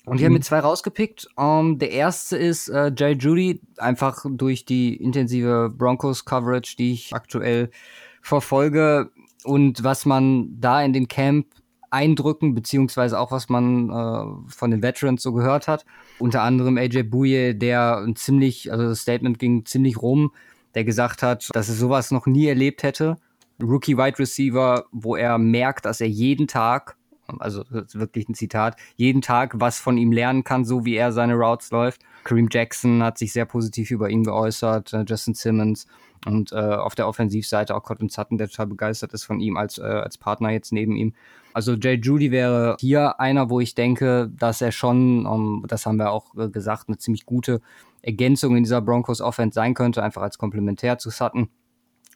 [0.04, 0.42] Und ich habe mir mhm.
[0.42, 1.28] zwei rausgepickt.
[1.34, 7.14] Um, ähm, der erste ist äh, Jay Judy, einfach durch die intensive Broncos-Coverage, die ich
[7.14, 7.70] aktuell
[8.20, 9.10] verfolge
[9.44, 11.46] und was man da in den Camp
[11.88, 15.86] Eindrücken, beziehungsweise auch was man äh, von den Veterans so gehört hat.
[16.18, 20.32] Unter anderem AJ Bouye, der ein ziemlich, also das Statement ging ziemlich rum,
[20.74, 23.16] der gesagt hat, dass er sowas noch nie erlebt hätte.
[23.62, 26.96] Rookie Wide Receiver, wo er merkt, dass er jeden Tag
[27.38, 31.34] also wirklich ein Zitat, jeden Tag was von ihm lernen kann, so wie er seine
[31.34, 32.02] Routes läuft.
[32.24, 35.86] Kareem Jackson hat sich sehr positiv über ihn geäußert, äh, Justin Simmons
[36.26, 39.78] und äh, auf der Offensivseite auch Cotton Sutton, der total begeistert ist von ihm als,
[39.78, 41.14] äh, als Partner jetzt neben ihm.
[41.52, 45.96] Also Jay Judy wäre hier einer, wo ich denke, dass er schon, um, das haben
[45.96, 47.60] wir auch äh, gesagt, eine ziemlich gute
[48.02, 51.48] Ergänzung in dieser Broncos Offense sein könnte, einfach als Komplementär zu Sutton.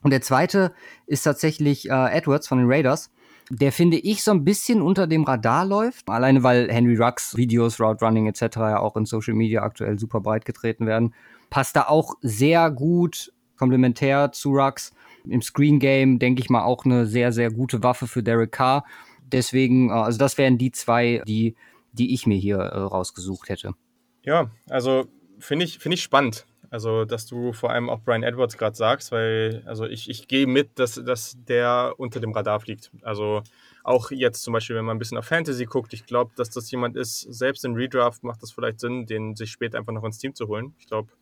[0.05, 0.73] Und der zweite
[1.07, 3.11] ist tatsächlich äh, Edwards von den Raiders
[3.51, 6.09] der finde ich so ein bisschen unter dem Radar läuft.
[6.09, 8.57] Alleine weil Henry Rux Videos, Route Running etc.
[8.57, 11.15] ja auch in Social Media aktuell super breit getreten werden.
[11.51, 14.93] Passt da auch sehr gut komplementär zu Rux.
[15.29, 18.85] Im Screen Game denke ich mal auch eine sehr, sehr gute Waffe für Derek Carr.
[19.27, 21.55] Deswegen, äh, also das wären die zwei, die,
[21.93, 23.75] die ich mir hier äh, rausgesucht hätte.
[24.23, 25.07] Ja, also
[25.39, 26.47] finde ich, finde ich spannend.
[26.71, 30.47] Also, dass du vor allem auch Brian Edwards gerade sagst, weil, also ich, ich gehe
[30.47, 32.91] mit, dass, dass der unter dem Radar fliegt.
[33.03, 33.43] Also
[33.83, 36.71] auch jetzt zum Beispiel, wenn man ein bisschen auf Fantasy guckt, ich glaube, dass das
[36.71, 40.19] jemand ist, selbst im Redraft macht das vielleicht Sinn, den sich später einfach noch ins
[40.19, 40.75] Team zu holen.
[40.79, 41.13] Ich glaube,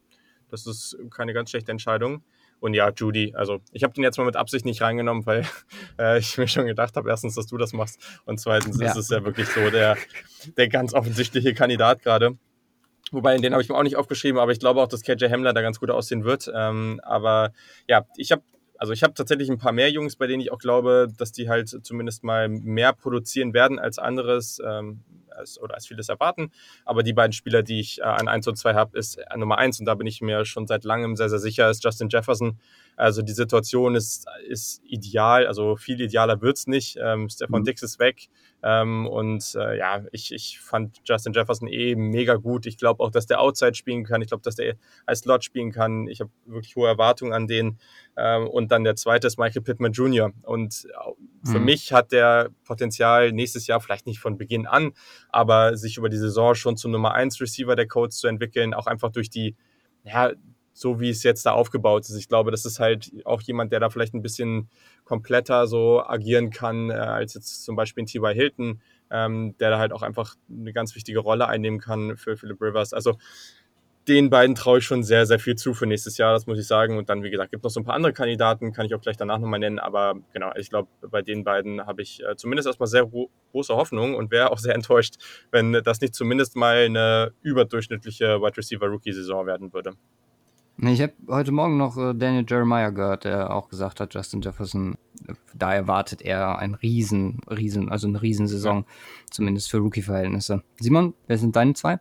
[0.48, 2.22] das ist keine ganz schlechte Entscheidung.
[2.60, 5.44] Und ja, Judy, also ich habe den jetzt mal mit Absicht nicht reingenommen, weil
[5.98, 8.86] äh, ich mir schon gedacht habe, erstens, dass du das machst und zweitens ja.
[8.86, 9.96] ist es ja wirklich so der,
[10.56, 12.38] der ganz offensichtliche Kandidat gerade.
[13.12, 15.52] Wobei, den habe ich mir auch nicht aufgeschrieben, aber ich glaube auch, dass KJ Hamler
[15.52, 16.50] da ganz gut aussehen wird.
[16.52, 17.52] Ähm, aber
[17.86, 18.42] ja, ich habe
[18.78, 21.48] also ich habe tatsächlich ein paar mehr Jungs, bei denen ich auch glaube, dass die
[21.48, 25.04] halt zumindest mal mehr produzieren werden als anderes ähm,
[25.36, 26.50] als, oder als vieles erwarten.
[26.84, 29.78] Aber die beiden Spieler, die ich äh, an 1 und 2 habe, ist Nummer 1
[29.78, 32.58] und da bin ich mir schon seit langem sehr, sehr sicher, ist Justin Jefferson.
[32.96, 36.98] Also die Situation ist, ist ideal, also viel idealer wird es nicht.
[37.00, 37.64] Ähm, Stefan mhm.
[37.64, 38.28] Dix ist weg.
[38.62, 42.66] Ähm, und äh, ja, ich, ich fand Justin Jefferson eh mega gut.
[42.66, 44.22] Ich glaube auch, dass der Outside spielen kann.
[44.22, 46.06] Ich glaube, dass der als Slot spielen kann.
[46.06, 47.78] Ich habe wirklich hohe Erwartungen an den.
[48.16, 50.32] Ähm, und dann der zweite ist Michael Pittman Jr.
[50.42, 50.86] Und
[51.44, 51.64] für mhm.
[51.64, 54.92] mich hat der Potenzial nächstes Jahr vielleicht nicht von Beginn an,
[55.30, 58.86] aber sich über die Saison schon zum Nummer 1 Receiver der Codes zu entwickeln, auch
[58.86, 59.56] einfach durch die,
[60.04, 60.32] ja,
[60.72, 62.16] so wie es jetzt da aufgebaut ist.
[62.16, 64.68] Ich glaube, das ist halt auch jemand, der da vielleicht ein bisschen
[65.04, 68.34] kompletter so agieren kann, äh, als jetzt zum Beispiel ein T.Y.
[68.34, 68.80] Hilton,
[69.10, 72.92] ähm, der da halt auch einfach eine ganz wichtige Rolle einnehmen kann für Philip Rivers.
[72.92, 73.16] Also
[74.08, 76.66] den beiden traue ich schon sehr, sehr viel zu für nächstes Jahr, das muss ich
[76.66, 76.98] sagen.
[76.98, 79.00] Und dann, wie gesagt, gibt es noch so ein paar andere Kandidaten, kann ich auch
[79.00, 79.78] gleich danach nochmal nennen.
[79.78, 83.08] Aber genau, ich glaube, bei den beiden habe ich äh, zumindest erstmal sehr
[83.52, 85.14] große Hoffnung und wäre auch sehr enttäuscht,
[85.50, 89.92] wenn das nicht zumindest mal eine überdurchschnittliche Wide Receiver Rookie-Saison werden würde.
[90.84, 94.96] Ich habe heute Morgen noch äh, Daniel Jeremiah gehört, der auch gesagt hat, Justin Jefferson,
[95.54, 98.84] da erwartet er ein riesen, riesen, also eine Riesensaison, ja.
[99.30, 100.64] zumindest für Rookie-Verhältnisse.
[100.80, 102.00] Simon, wer sind deine zwei?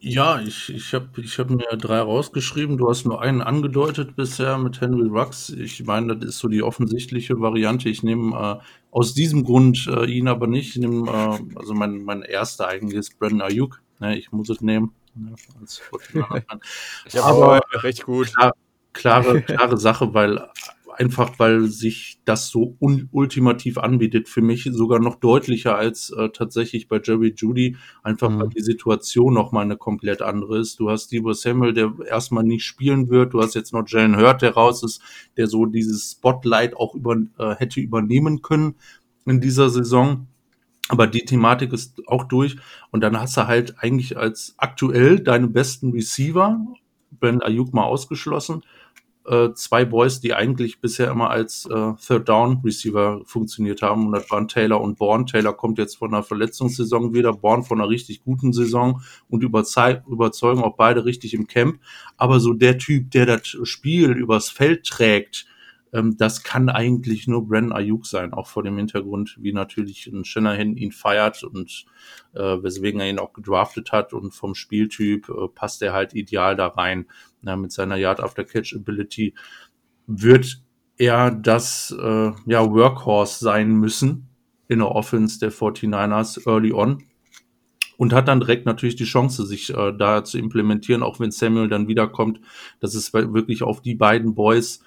[0.00, 2.78] Ja, ich, ich habe ich hab mir drei rausgeschrieben.
[2.78, 5.50] Du hast nur einen angedeutet bisher mit Henry Rux.
[5.50, 7.90] Ich meine, das ist so die offensichtliche Variante.
[7.90, 10.76] Ich nehme äh, aus diesem Grund äh, ihn aber nicht.
[10.76, 13.82] Ich nehme, äh, also mein, mein erster eigentlich ist Brandon Ayuk.
[13.98, 14.92] Ne, ich muss es nehmen.
[15.14, 15.82] Ne, als
[17.22, 18.34] aber recht gut.
[18.34, 18.52] Klar,
[18.92, 20.48] klare, klare Sache, weil
[20.96, 26.88] einfach weil sich das so ultimativ anbietet, für mich sogar noch deutlicher als äh, tatsächlich
[26.88, 28.40] bei Jerry Judy, einfach mhm.
[28.40, 30.78] weil die Situation nochmal eine komplett andere ist.
[30.80, 34.42] Du hast Debo Samuel, der erstmal nicht spielen wird, du hast jetzt noch Jalen Hurt,
[34.42, 35.02] der raus ist,
[35.36, 38.76] der so dieses Spotlight auch über, äh, hätte übernehmen können
[39.26, 40.28] in dieser Saison.
[40.88, 42.56] Aber die Thematik ist auch durch
[42.90, 46.60] und dann hast du halt eigentlich als aktuell deine besten Receiver,
[47.10, 48.62] Ben Ayuk mal ausgeschlossen,
[49.26, 54.06] äh, zwei Boys, die eigentlich bisher immer als äh, Third Down Receiver funktioniert haben.
[54.06, 55.24] Und das waren Taylor und Bourne.
[55.24, 60.62] Taylor kommt jetzt von einer Verletzungssaison wieder, Bourne von einer richtig guten Saison und überzeugen
[60.62, 61.80] auch beide richtig im Camp.
[62.18, 65.46] Aber so der Typ, der das Spiel übers Feld trägt,
[65.94, 70.24] ähm, das kann eigentlich nur Brandon Ayuk sein, auch vor dem Hintergrund, wie natürlich ein
[70.24, 71.86] Shanahan ihn feiert und
[72.34, 76.56] äh, weswegen er ihn auch gedraftet hat und vom Spieltyp äh, passt er halt ideal
[76.56, 77.06] da rein
[77.42, 79.34] ja, mit seiner Yard After Catch Ability
[80.06, 80.60] wird
[80.98, 84.28] er das äh, ja, Workhorse sein müssen
[84.66, 87.04] in der Offense der 49ers early on.
[87.96, 91.68] Und hat dann direkt natürlich die Chance, sich äh, da zu implementieren, auch wenn Samuel
[91.68, 92.40] dann wiederkommt,
[92.80, 94.82] dass es wirklich auf die beiden Boys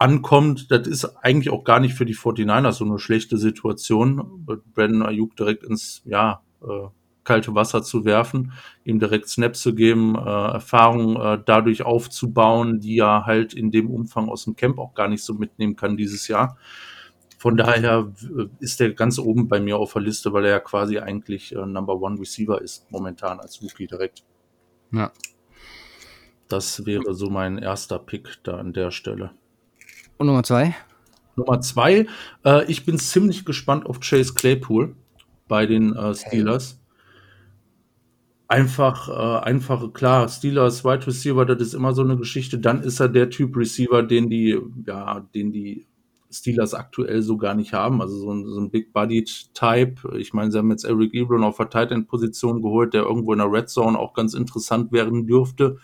[0.00, 0.70] ankommt.
[0.70, 4.46] Das ist eigentlich auch gar nicht für die 49ers so eine schlechte Situation.
[4.74, 6.88] Brandon Ayuk direkt ins, ja, äh,
[7.22, 12.98] kalte Wasser zu werfen, ihm direkt Snaps zu geben, äh, Erfahrungen äh, dadurch aufzubauen, die
[12.98, 16.28] er halt in dem Umfang aus dem Camp auch gar nicht so mitnehmen kann dieses
[16.28, 16.56] Jahr.
[17.38, 20.60] Von daher äh, ist der ganz oben bei mir auf der Liste, weil er ja
[20.60, 24.24] quasi eigentlich äh, Number One Receiver ist, momentan als Rookie direkt.
[24.90, 25.12] Ja.
[26.48, 29.32] Das wäre so mein erster Pick da an der Stelle.
[30.20, 30.76] Und Nummer zwei?
[31.34, 32.06] Nummer zwei,
[32.44, 34.94] äh, ich bin ziemlich gespannt auf Chase Claypool
[35.48, 36.72] bei den äh, Steelers.
[36.72, 36.80] Okay
[38.48, 42.58] einfach, äh, einfach, klar, Steelers Wide Receiver, das ist immer so eine Geschichte.
[42.58, 45.86] Dann ist er der Typ Receiver, den die, ja, den die
[46.32, 48.02] Steelers aktuell so gar nicht haben.
[48.02, 50.18] Also so ein, so ein Big Body Type.
[50.18, 53.38] Ich meine, sie haben jetzt Eric Ebron auf der Tight Position geholt, der irgendwo in
[53.38, 55.78] der Red Zone auch ganz interessant werden dürfte.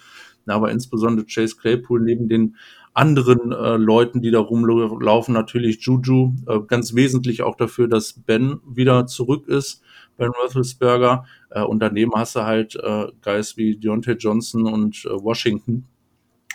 [0.47, 2.57] Aber insbesondere Chase Claypool neben den
[2.97, 8.61] anderen äh, Leuten, die da rumlaufen, natürlich Juju, äh, ganz wesentlich auch dafür, dass Ben
[8.67, 9.83] wieder zurück ist
[10.17, 11.25] Ben Roethlisberger.
[11.51, 15.87] Äh, und daneben hast du halt äh, Guys wie Deontay Johnson und äh, Washington.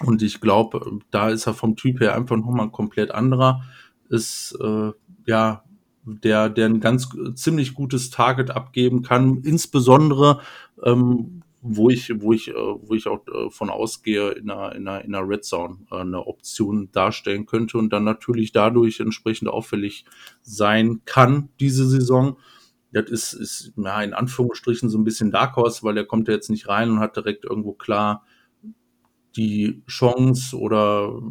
[0.03, 3.61] Und ich glaube, da ist er vom Typ her einfach nochmal ein komplett anderer.
[4.09, 4.91] Ist äh,
[5.27, 5.63] ja
[6.03, 10.39] der, der ein ganz ziemlich gutes Target abgeben kann, insbesondere
[10.83, 14.87] ähm, wo ich, wo ich, äh, wo ich auch äh, von ausgehe, in einer, in
[14.87, 19.47] einer, in einer Red Zone äh, eine Option darstellen könnte und dann natürlich dadurch entsprechend
[19.47, 20.05] auffällig
[20.41, 22.37] sein kann diese Saison.
[22.91, 26.33] Das ist, ist ja, in Anführungsstrichen so ein bisschen Dark Horse, weil der kommt ja
[26.33, 28.25] jetzt nicht rein und hat direkt irgendwo klar
[29.37, 31.21] die Chance oder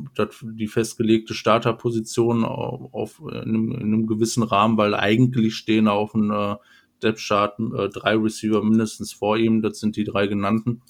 [0.42, 6.56] die festgelegte Starterposition auf, in, einem, in einem gewissen Rahmen, weil eigentlich stehen auf einem
[7.02, 9.62] Depth Chart äh, drei Receiver mindestens vor ihm.
[9.62, 10.82] Das sind die drei genannten.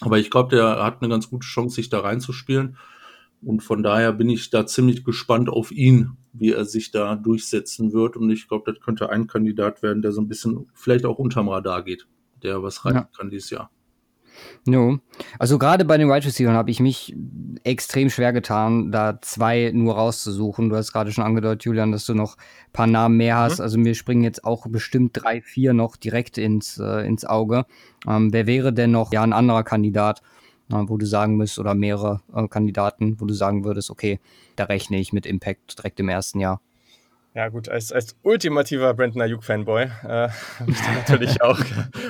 [0.00, 2.76] Aber ich glaube, der hat eine ganz gute Chance, sich da reinzuspielen.
[3.42, 7.92] Und von daher bin ich da ziemlich gespannt auf ihn, wie er sich da durchsetzen
[7.92, 8.16] wird.
[8.16, 11.48] Und ich glaube, das könnte ein Kandidat werden, der so ein bisschen vielleicht auch unterm
[11.48, 12.06] Radar geht,
[12.42, 13.08] der was rein ja.
[13.16, 13.70] kann dieses Jahr.
[14.66, 14.98] No.
[15.38, 17.14] Also gerade bei den Wide Receivers habe ich mich
[17.64, 20.68] extrem schwer getan, da zwei nur rauszusuchen.
[20.68, 23.58] Du hast gerade schon angedeutet, Julian, dass du noch ein paar Namen mehr hast.
[23.58, 23.62] Mhm.
[23.62, 27.66] Also mir springen jetzt auch bestimmt drei, vier noch direkt ins, äh, ins Auge.
[28.08, 30.22] Ähm, wer wäre denn noch ja ein anderer Kandidat?
[30.72, 34.20] wo du sagen müsst, oder mehrere äh, Kandidaten, wo du sagen würdest, okay,
[34.54, 36.60] da rechne ich mit Impact direkt im ersten Jahr.
[37.34, 41.60] Ja gut, als, als ultimativer Brandon Ayuk-Fanboy äh, habe ich da natürlich auch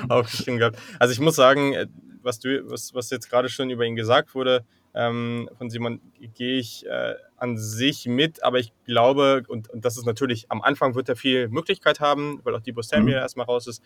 [0.09, 0.79] aufgeschrieben gehabt.
[0.99, 1.87] Also ich muss sagen, äh,
[2.23, 6.01] was, du, was, was jetzt gerade schon über ihn gesagt wurde, ähm, von Simon
[6.33, 10.61] gehe ich äh, an sich mit, aber ich glaube, und, und das ist natürlich, am
[10.61, 13.21] Anfang wird er viel Möglichkeit haben, weil auch Debo Samuel mhm.
[13.21, 13.81] erstmal raus ist.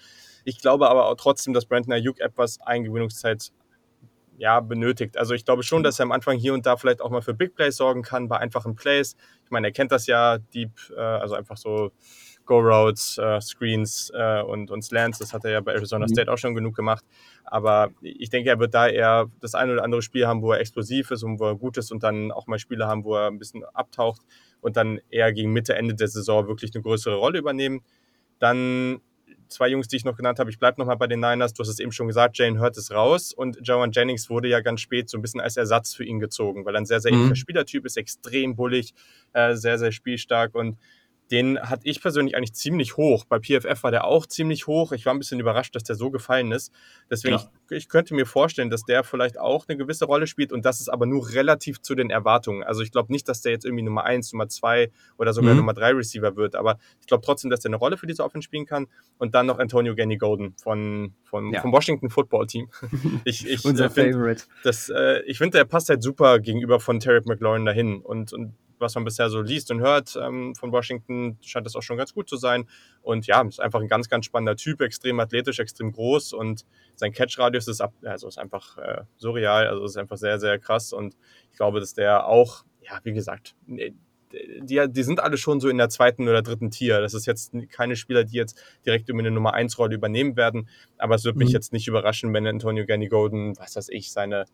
[0.45, 3.51] Ich glaube aber auch trotzdem, dass Brandon Ayuk etwas Eingewöhnungszeit
[4.37, 5.17] ja, benötigt.
[5.17, 7.33] Also ich glaube schon, dass er am Anfang hier und da vielleicht auch mal für
[7.33, 9.15] Big Plays sorgen kann, bei einfachen Plays.
[9.45, 11.91] Ich meine, er kennt das ja, Deep, äh, also einfach so
[12.45, 15.19] Go-Routes, äh, Screens äh, und, und Slants.
[15.19, 16.09] Das hat er ja bei Arizona mhm.
[16.09, 17.03] State auch schon genug gemacht.
[17.43, 20.59] Aber ich denke, er wird da eher das ein oder andere Spiel haben, wo er
[20.59, 23.27] explosiv ist und wo er gut ist und dann auch mal Spiele haben, wo er
[23.27, 24.21] ein bisschen abtaucht
[24.61, 27.81] und dann eher gegen Mitte, Ende der Saison wirklich eine größere Rolle übernehmen.
[28.39, 29.01] Dann
[29.47, 31.53] zwei Jungs, die ich noch genannt habe, ich bleibe nochmal bei den Niners.
[31.53, 34.61] Du hast es eben schon gesagt, Jane Hurt ist raus und Jawan Jennings wurde ja
[34.61, 37.11] ganz spät so ein bisschen als Ersatz für ihn gezogen, weil er ein sehr, sehr
[37.11, 37.19] mhm.
[37.19, 38.93] ähnlicher Spielertyp ist, extrem bullig,
[39.33, 40.77] äh, sehr, sehr spielstark und
[41.31, 43.25] den hatte ich persönlich eigentlich ziemlich hoch.
[43.25, 44.91] Bei PFF war der auch ziemlich hoch.
[44.91, 46.71] Ich war ein bisschen überrascht, dass der so gefallen ist.
[47.09, 47.51] Deswegen, ja.
[47.69, 50.81] ich, ich, könnte mir vorstellen, dass der vielleicht auch eine gewisse Rolle spielt und das
[50.81, 52.63] ist aber nur relativ zu den Erwartungen.
[52.63, 55.59] Also ich glaube nicht, dass der jetzt irgendwie Nummer 1, Nummer 2 oder sogar mhm.
[55.59, 58.45] Nummer 3 Receiver wird, aber ich glaube trotzdem, dass der eine Rolle für diese Offense
[58.45, 58.87] spielen kann.
[59.17, 61.61] Und dann noch Antonio Ganny Golden von, von, ja.
[61.61, 62.69] vom Washington Football Team.
[63.25, 64.43] ich, ich, Unser äh, find, Favorite.
[64.63, 68.53] Das, äh, ich finde, der passt halt super gegenüber von Terry McLaurin dahin und, und
[68.79, 72.13] was man bisher so liest und hört ähm, von Washington, scheint das auch schon ganz
[72.13, 72.67] gut zu sein.
[73.01, 77.11] Und ja, ist einfach ein ganz, ganz spannender Typ, extrem athletisch, extrem groß und sein
[77.11, 80.93] Catch-Radius ist, ab, also ist einfach äh, surreal, also ist einfach sehr, sehr krass.
[80.93, 81.15] Und
[81.51, 83.55] ich glaube, dass der auch, ja, wie gesagt,
[84.61, 86.99] die, die sind alle schon so in der zweiten oder dritten Tier.
[86.99, 90.67] Das ist jetzt keine Spieler, die jetzt direkt irgendwie eine Nummer 1 Rolle übernehmen werden.
[90.97, 91.53] Aber es würde mich mhm.
[91.53, 94.45] jetzt nicht überraschen, wenn Antonio Ganny Golden, was weiß ich, seine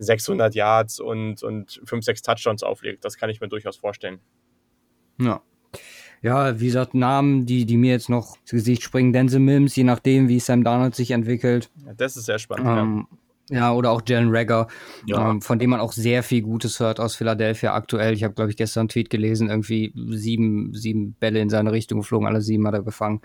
[0.00, 3.04] 600 Yards und, und 5, 6 Touchdowns auflegt.
[3.04, 4.18] Das kann ich mir durchaus vorstellen.
[5.20, 5.42] Ja.
[6.22, 9.84] Ja, wie gesagt, Namen, die, die mir jetzt noch zu Gesicht springen, Denzel Mims, je
[9.84, 11.70] nachdem, wie Sam Darnold sich entwickelt.
[11.86, 12.66] Ja, das ist sehr spannend.
[12.68, 13.16] Ähm, ja.
[13.52, 14.68] Ja, oder auch Jalen Rager,
[15.06, 15.28] ja.
[15.28, 18.14] ähm, von dem man auch sehr viel Gutes hört aus Philadelphia aktuell.
[18.14, 21.98] Ich habe, glaube ich, gestern einen Tweet gelesen, irgendwie sieben, sieben Bälle in seine Richtung
[21.98, 23.22] geflogen, alle sieben hat er gefangen.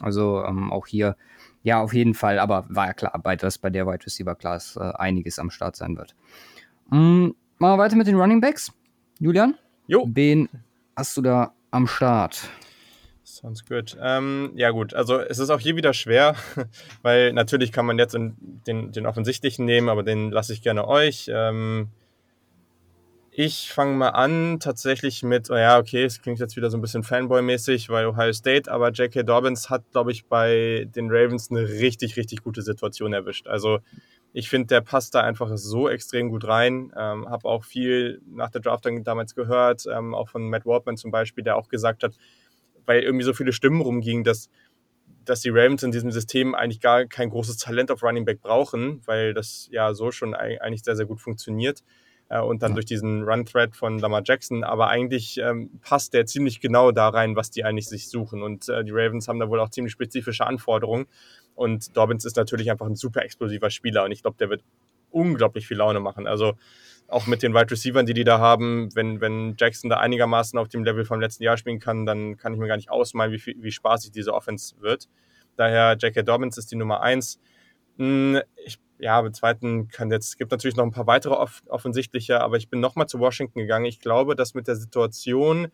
[0.00, 1.16] Also ähm, auch hier,
[1.62, 4.76] ja, auf jeden Fall, aber war ja klar, bei, dass bei der Wide Receiver Class
[4.76, 6.14] äh, einiges am Start sein wird.
[6.90, 8.72] Mhm, machen wir weiter mit den Running Backs.
[9.18, 9.54] Julian?
[9.86, 10.08] Jo.
[10.12, 10.48] Wen
[10.96, 12.48] hast du da am Start?
[13.24, 13.96] Sounds good.
[14.00, 16.34] Ähm, ja gut, also es ist auch hier wieder schwer,
[17.02, 21.30] weil natürlich kann man jetzt den, den offensichtlichen nehmen, aber den lasse ich gerne euch.
[21.32, 21.88] Ähm,
[23.40, 26.80] ich fange mal an tatsächlich mit, oh ja, okay, es klingt jetzt wieder so ein
[26.80, 29.22] bisschen Fanboy-mäßig, weil Ohio State, aber J.K.
[29.22, 33.46] Dobbins hat, glaube ich, bei den Ravens eine richtig, richtig gute Situation erwischt.
[33.46, 33.78] Also
[34.32, 36.92] ich finde, der passt da einfach so extrem gut rein.
[36.96, 41.12] Ähm, Habe auch viel nach der Draft damals gehört, ähm, auch von Matt Waldman zum
[41.12, 42.16] Beispiel, der auch gesagt hat,
[42.86, 44.50] weil irgendwie so viele Stimmen rumgingen, dass,
[45.24, 49.00] dass die Ravens in diesem System eigentlich gar kein großes Talent auf Running Back brauchen,
[49.06, 51.84] weil das ja so schon eigentlich sehr, sehr gut funktioniert.
[52.28, 52.74] Äh, und dann ja.
[52.74, 54.64] durch diesen Run-Thread von Lamar Jackson.
[54.64, 58.42] Aber eigentlich ähm, passt der ziemlich genau da rein, was die eigentlich sich suchen.
[58.42, 61.06] Und äh, die Ravens haben da wohl auch ziemlich spezifische Anforderungen.
[61.54, 64.04] Und Dobbins ist natürlich einfach ein super explosiver Spieler.
[64.04, 64.62] Und ich glaube, der wird
[65.10, 66.26] unglaublich viel Laune machen.
[66.26, 66.54] Also
[67.08, 70.68] auch mit den Wide Receivers, die die da haben, wenn, wenn Jackson da einigermaßen auf
[70.68, 73.38] dem Level vom letzten Jahr spielen kann, dann kann ich mir gar nicht ausmalen, wie,
[73.38, 75.08] viel, wie spaßig diese Offense wird.
[75.56, 76.22] Daher J.K.
[76.22, 77.40] Dobbins ist die Nummer eins.
[77.96, 81.62] Hm, ich, ja, im zweiten kann jetzt, es gibt natürlich noch ein paar weitere off
[81.66, 83.84] offensichtliche, aber ich bin nochmal zu Washington gegangen.
[83.84, 85.68] Ich glaube, dass mit der Situation,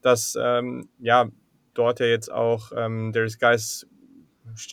[0.00, 1.28] dass ähm, ja
[1.74, 3.86] dort ja jetzt auch ähm, Darius Geis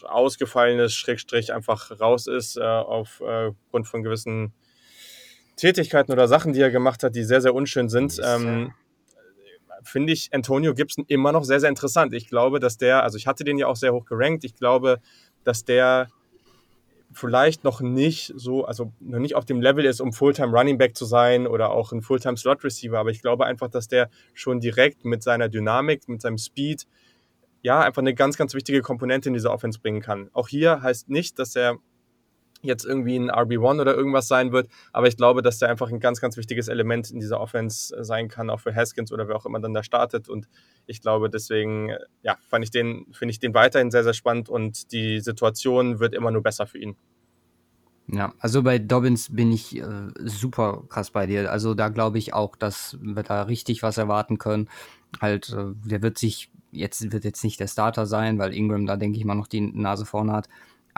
[0.04, 4.54] ausgefallen ist, Schrägstrich einfach raus ist, äh, aufgrund äh, von gewissen
[5.56, 8.73] Tätigkeiten oder Sachen, die er gemacht hat, die sehr, sehr unschön sind, ähm,
[9.84, 12.13] finde ich Antonio Gibson immer noch sehr, sehr interessant.
[12.13, 14.99] Ich glaube, dass der, also ich hatte den ja auch sehr hoch gerankt, ich glaube,
[15.43, 16.10] dass der
[17.19, 20.95] vielleicht noch nicht so, also noch nicht auf dem Level ist, um Fulltime Running Back
[20.95, 24.60] zu sein oder auch ein Fulltime Slot Receiver, aber ich glaube einfach, dass der schon
[24.60, 26.88] direkt mit seiner Dynamik, mit seinem Speed,
[27.62, 30.29] ja, einfach eine ganz, ganz wichtige Komponente in diese Offense bringen kann.
[30.34, 31.77] Auch hier heißt nicht, dass er
[32.62, 36.00] jetzt irgendwie ein RB1 oder irgendwas sein wird, aber ich glaube, dass der einfach ein
[36.00, 39.36] ganz, ganz wichtiges Element in dieser Offense äh, sein kann, auch für Haskins oder wer
[39.36, 40.48] auch immer dann da startet und
[40.86, 44.50] ich glaube, deswegen, äh, ja, fand ich den, finde ich den weiterhin sehr, sehr spannend
[44.50, 46.95] und die Situation wird immer nur besser für ihn.
[48.12, 49.84] Ja, also bei Dobbins bin ich äh,
[50.17, 51.52] super krass bei dir.
[51.52, 54.67] Also da glaube ich auch, dass wir da richtig was erwarten können.
[55.22, 58.95] Halt, äh, der wird sich jetzt wird jetzt nicht der Starter sein, weil Ingram da
[58.95, 60.50] denke ich mal noch die Nase vorne hat.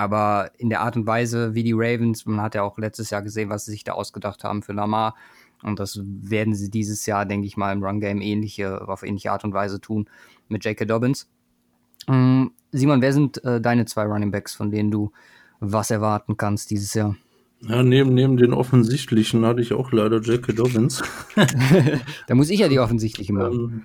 [0.01, 3.21] Aber in der Art und Weise, wie die Ravens, man hat ja auch letztes Jahr
[3.21, 5.15] gesehen, was sie sich da ausgedacht haben für Lamar.
[5.61, 9.43] Und das werden sie dieses Jahr, denke ich mal, im Run-Game ähnliche, auf ähnliche Art
[9.43, 10.09] und Weise tun
[10.49, 10.85] mit J.K.
[10.85, 11.29] Dobbins.
[12.07, 15.11] Ähm, Simon, wer sind äh, deine zwei Running Backs, von denen du
[15.59, 17.15] was erwarten kannst dieses Jahr?
[17.61, 20.53] Ja, neben, neben den offensichtlichen hatte ich auch leider J.K.
[20.53, 21.03] Dobbins.
[22.27, 23.53] da muss ich ja die offensichtlichen machen.
[23.53, 23.83] Ähm,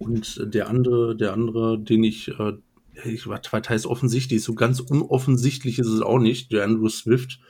[0.00, 2.54] und der andere, der andere, den ich äh,
[3.04, 7.40] ich was heißt offensichtlich, so ganz unoffensichtlich ist es auch nicht, der Andrew Swift,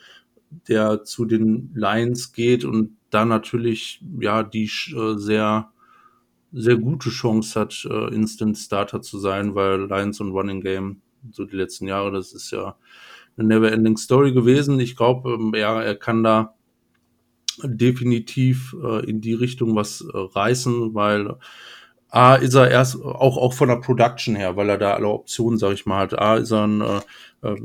[0.69, 5.71] der zu den Lions geht und da natürlich ja die äh, sehr
[6.53, 11.45] sehr gute Chance hat, äh, Instant Starter zu sein, weil Lions und Running Game so
[11.45, 12.77] die letzten Jahre, das ist ja
[13.37, 14.81] eine Never-Ending Story gewesen.
[14.81, 16.55] Ich glaube, ähm, ja, er kann da
[17.63, 21.37] definitiv äh, in die Richtung was äh, reißen, weil
[22.11, 25.59] A ist er erst auch auch von der Production her, weil er da alle Optionen,
[25.59, 26.19] sag ich mal, hat.
[26.19, 27.01] A ist er ein äh,
[27.43, 27.57] äh,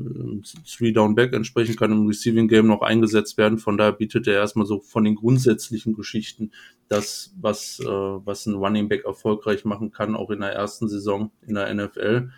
[0.67, 3.57] Three Down Back, entsprechend kann im Receiving Game noch eingesetzt werden.
[3.57, 6.51] Von daher bietet er erstmal so von den grundsätzlichen Geschichten
[6.89, 11.31] das, was äh, was ein Running Back erfolgreich machen kann, auch in der ersten Saison
[11.47, 12.29] in der NFL.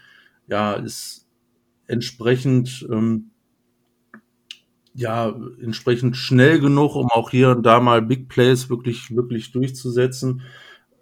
[0.47, 1.27] Ja, ist
[1.87, 3.31] entsprechend ähm,
[4.93, 10.43] ja entsprechend schnell genug, um auch hier und da mal Big Plays wirklich wirklich durchzusetzen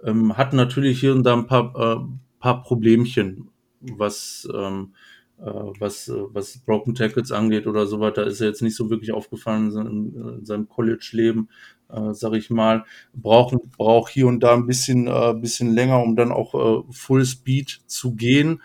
[0.05, 2.05] ähm, hat natürlich hier und da ein paar, äh,
[2.39, 3.49] paar Problemchen,
[3.81, 4.93] was, ähm,
[5.39, 5.45] äh,
[5.79, 9.11] was, äh, was Broken Tackles angeht oder so weiter, ist er jetzt nicht so wirklich
[9.11, 11.49] aufgefallen in seinem, in seinem College-Leben,
[11.89, 12.85] äh, sag ich mal.
[13.13, 17.25] Braucht braucht hier und da ein bisschen, äh, bisschen länger, um dann auch äh, Full
[17.25, 18.61] Speed zu gehen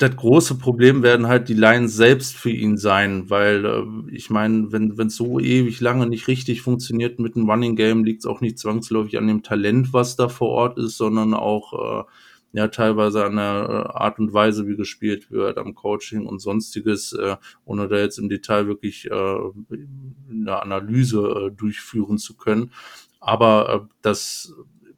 [0.00, 4.72] das große Problem werden halt die Lions selbst für ihn sein, weil äh, ich meine,
[4.72, 8.40] wenn es so ewig lange nicht richtig funktioniert mit dem Running Game, liegt es auch
[8.40, 12.04] nicht zwangsläufig an dem Talent, was da vor Ort ist, sondern auch äh,
[12.52, 17.12] ja teilweise an der äh, Art und Weise, wie gespielt wird, am Coaching und sonstiges,
[17.12, 17.36] äh,
[17.66, 22.72] ohne da jetzt im Detail wirklich äh, eine Analyse äh, durchführen zu können.
[23.20, 24.54] Aber äh, das,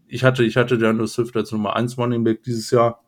[0.06, 3.02] ich hatte, ich hatte Daniel Swift als Nummer 1 Running Back dieses Jahr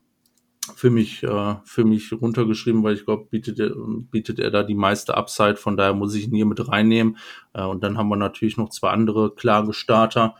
[0.74, 3.72] für mich, äh, für mich runtergeschrieben, weil ich glaube, bietet er,
[4.10, 7.18] bietet er da die meiste Upside, von daher muss ich ihn hier mit reinnehmen.
[7.52, 10.36] Äh, und dann haben wir natürlich noch zwei andere klare Starter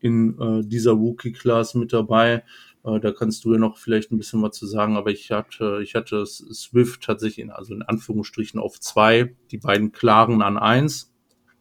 [0.00, 2.42] in äh, dieser Rookie-Class mit dabei.
[2.84, 5.80] Äh, da kannst du ja noch vielleicht ein bisschen was zu sagen, aber ich hatte,
[5.82, 11.12] ich hatte Swift tatsächlich, in, also in Anführungsstrichen auf zwei, die beiden klaren an eins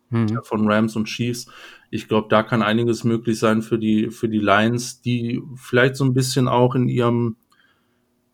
[0.09, 0.39] mhm.
[0.43, 1.47] von Rams und Chiefs.
[1.91, 6.05] Ich glaube, da kann einiges möglich sein für die, für die Lions, die vielleicht so
[6.05, 7.35] ein bisschen auch in ihrem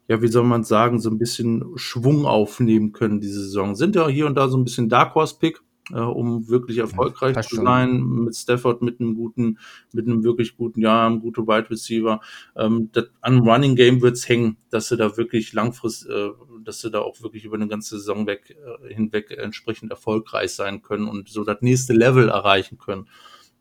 [0.07, 3.75] ja, wie soll man sagen, so ein bisschen Schwung aufnehmen können diese Saison.
[3.75, 7.35] Sind ja hier und da so ein bisschen Dark Horse Pick, äh, um wirklich erfolgreich
[7.35, 9.57] ja, zu sein mit Stafford, mit einem guten,
[9.93, 12.21] mit einem wirklich guten Jahr, einem guten Wide Receiver.
[12.55, 16.29] Ähm, das, an Running Game wird's hängen, dass sie da wirklich langfristig, äh,
[16.63, 20.83] dass sie da auch wirklich über eine ganze Saison weg, äh, hinweg entsprechend erfolgreich sein
[20.83, 23.07] können und so das nächste Level erreichen können.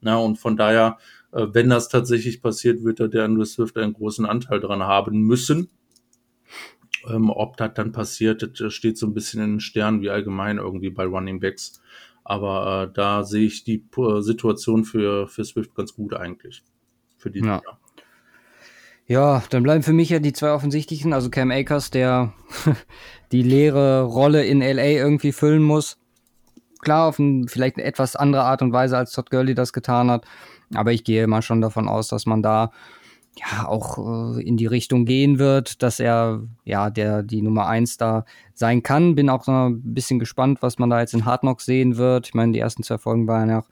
[0.03, 0.99] Na, und von daher,
[1.33, 5.23] äh, wenn das tatsächlich passiert, wird da der Andrew Swift einen großen Anteil dran haben
[5.23, 5.71] müssen
[7.09, 10.59] ähm, ob das dann passiert, das steht so ein bisschen in den Sternen wie allgemein
[10.59, 11.81] irgendwie bei Running Backs.
[12.25, 16.63] Aber äh, da sehe ich die äh, Situation für, für Swift ganz gut eigentlich.
[17.17, 17.63] Für die ja.
[17.65, 17.81] Jahr.
[19.07, 22.33] Ja, dann bleiben für mich ja die zwei offensichtlichen, also Cam Akers, der
[23.33, 25.99] die leere Rolle in LA irgendwie füllen muss.
[26.81, 30.11] Klar, auf ein, vielleicht eine etwas andere Art und Weise, als Todd Gurley das getan
[30.11, 30.25] hat.
[30.75, 32.73] Aber ich gehe mal schon davon aus, dass man da
[33.37, 37.97] ja auch äh, in die Richtung gehen wird, dass er ja der die Nummer eins
[37.97, 38.25] da
[38.55, 39.15] sein kann.
[39.15, 42.29] Bin auch noch ein bisschen gespannt, was man da jetzt in Hard Knocks sehen wird.
[42.29, 43.65] Ich meine, die ersten zwei Folgen waren ja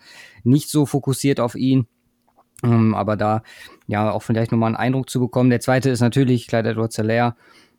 [0.45, 1.87] nicht so fokussiert auf ihn.
[2.65, 3.43] Ähm, aber da
[3.87, 5.51] ja auch vielleicht nochmal einen Eindruck zu bekommen.
[5.51, 7.35] Der zweite ist natürlich Clyde Edwards Hilaire.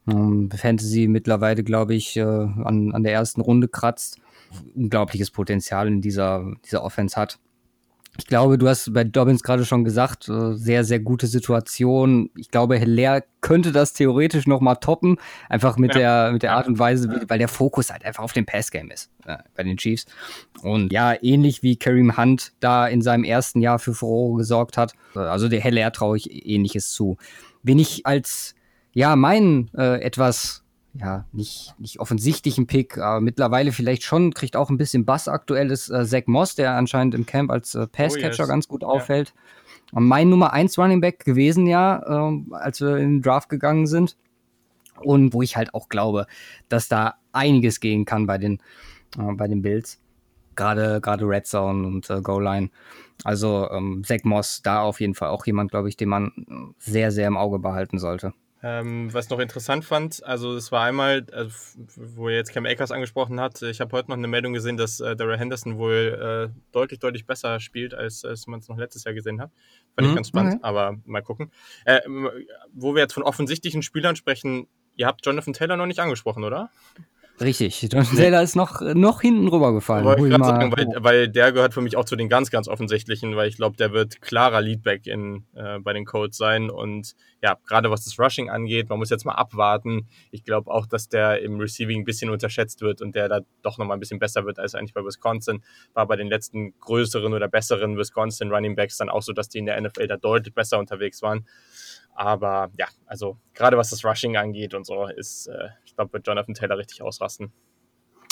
[0.08, 4.20] Ähm, Fantasy mittlerweile, glaube ich, äh, an, an der ersten Runde kratzt.
[4.76, 7.40] Unglaubliches Potenzial in dieser, dieser Offense hat.
[8.18, 12.30] Ich glaube, du hast bei Dobbins gerade schon gesagt, äh, sehr, sehr gute Situation.
[12.38, 15.18] Ich glaube, Heller könnte das theoretisch noch mal toppen,
[15.50, 16.00] einfach mit ja.
[16.26, 19.10] der mit der Art und Weise, weil der Fokus halt einfach auf dem Passgame ist
[19.26, 20.06] äh, bei den Chiefs.
[20.62, 24.94] Und ja, ähnlich wie Kareem Hunt da in seinem ersten Jahr für Furore gesorgt hat.
[25.16, 27.18] Äh, also der Heller traue ich ähnliches zu.
[27.64, 28.54] Wenn ich als
[28.94, 30.63] ja meinen äh, etwas
[30.96, 35.72] ja, nicht, nicht offensichtlichen Pick, aber mittlerweile vielleicht schon, kriegt auch ein bisschen Bass aktuell,
[35.72, 38.48] ist äh, Zach Moss, der anscheinend im Camp als äh, Passcatcher oh yes.
[38.48, 39.34] ganz gut auffällt.
[39.94, 40.00] Ja.
[40.00, 44.18] Mein Nummer 1 Running Back gewesen ja, äh, als wir in den Draft gegangen sind.
[45.02, 46.28] Und wo ich halt auch glaube,
[46.70, 48.60] dass da einiges gehen kann bei den,
[49.18, 50.00] äh, bei den Bills.
[50.56, 52.70] Gerade, gerade Red Zone und äh, Goal Line.
[53.24, 57.12] Also ähm, Zach Moss, da auf jeden Fall auch jemand, glaube ich, den man sehr,
[57.12, 58.34] sehr im Auge behalten sollte.
[58.66, 61.52] Ähm, was noch interessant fand, also es war einmal, also,
[61.98, 65.02] wo er jetzt Cam Akers angesprochen hat, ich habe heute noch eine Meldung gesehen, dass
[65.02, 69.04] äh, Daryl Henderson wohl äh, deutlich, deutlich besser spielt, als, als man es noch letztes
[69.04, 69.52] Jahr gesehen hat.
[69.96, 70.12] Fand mhm.
[70.12, 70.64] ich ganz spannend, mhm.
[70.64, 71.52] aber mal gucken.
[71.84, 72.00] Äh,
[72.72, 76.70] wo wir jetzt von offensichtlichen Spielern sprechen, ihr habt Jonathan Taylor noch nicht angesprochen, oder?
[77.42, 80.06] Richtig, Jonathan Taylor ist noch, noch hinten rübergefallen.
[80.44, 83.58] Sagen, weil, weil, der gehört für mich auch zu den ganz, ganz offensichtlichen, weil ich
[83.58, 86.70] glaube, der wird klarer Leadback in, äh, bei den Codes sein.
[86.70, 90.08] Und ja, gerade was das Rushing angeht, man muss jetzt mal abwarten.
[90.32, 93.78] Ich glaube auch, dass der im Receiving ein bisschen unterschätzt wird und der da doch
[93.78, 95.64] nochmal ein bisschen besser wird als eigentlich bei Wisconsin.
[95.94, 99.58] War bei den letzten größeren oder besseren Wisconsin Running Backs dann auch so, dass die
[99.58, 101.46] in der NFL da deutlich besser unterwegs waren.
[102.16, 106.26] Aber ja, also gerade was das Rushing angeht und so, ist, äh, ich glaube, wird
[106.26, 107.52] Jonathan Taylor richtig ausrasten.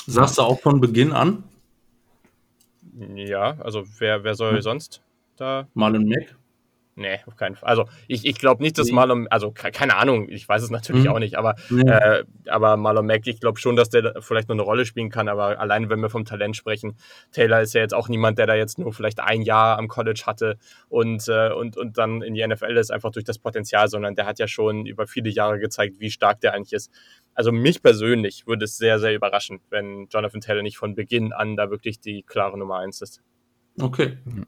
[0.08, 1.44] Sagst du auch von Beginn an?
[3.14, 4.62] Ja, also wer, wer soll hm.
[4.64, 5.04] sonst
[5.36, 5.68] da?
[5.76, 6.36] Marlon Mack?
[7.02, 7.68] Nee, auf keinen Fall.
[7.68, 8.94] Also ich, ich glaube nicht, dass nee.
[8.94, 11.12] Marlon, also keine Ahnung, ich weiß es natürlich mhm.
[11.12, 11.90] auch nicht, aber, nee.
[11.90, 15.28] äh, aber Marlon Mack, ich glaube schon, dass der vielleicht noch eine Rolle spielen kann,
[15.28, 16.96] aber allein wenn wir vom Talent sprechen,
[17.32, 20.22] Taylor ist ja jetzt auch niemand, der da jetzt nur vielleicht ein Jahr am College
[20.28, 20.58] hatte
[20.90, 24.28] und, äh, und, und dann in die NFL ist, einfach durch das Potenzial, sondern der
[24.28, 26.92] hat ja schon über viele Jahre gezeigt, wie stark der eigentlich ist.
[27.34, 31.56] Also mich persönlich würde es sehr, sehr überraschen, wenn Jonathan Taylor nicht von Beginn an
[31.56, 33.24] da wirklich die klare Nummer eins ist.
[33.80, 34.20] Okay.
[34.26, 34.46] Mhm.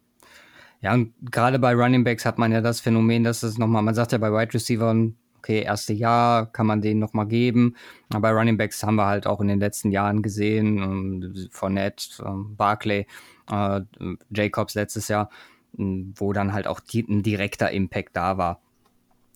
[0.83, 3.95] Ja, und gerade bei Running Backs hat man ja das Phänomen, dass es nochmal, man
[3.95, 5.13] sagt ja bei Wide Receivers
[5.43, 7.75] okay, erste Jahr kann man den nochmal geben.
[8.09, 12.23] Aber bei Running Backs haben wir halt auch in den letzten Jahren gesehen, ähm, Fournette,
[12.25, 13.05] ähm, Barclay,
[13.51, 13.81] äh,
[14.29, 15.29] Jacobs letztes Jahr,
[15.73, 18.61] wo dann halt auch ein direkter Impact da war.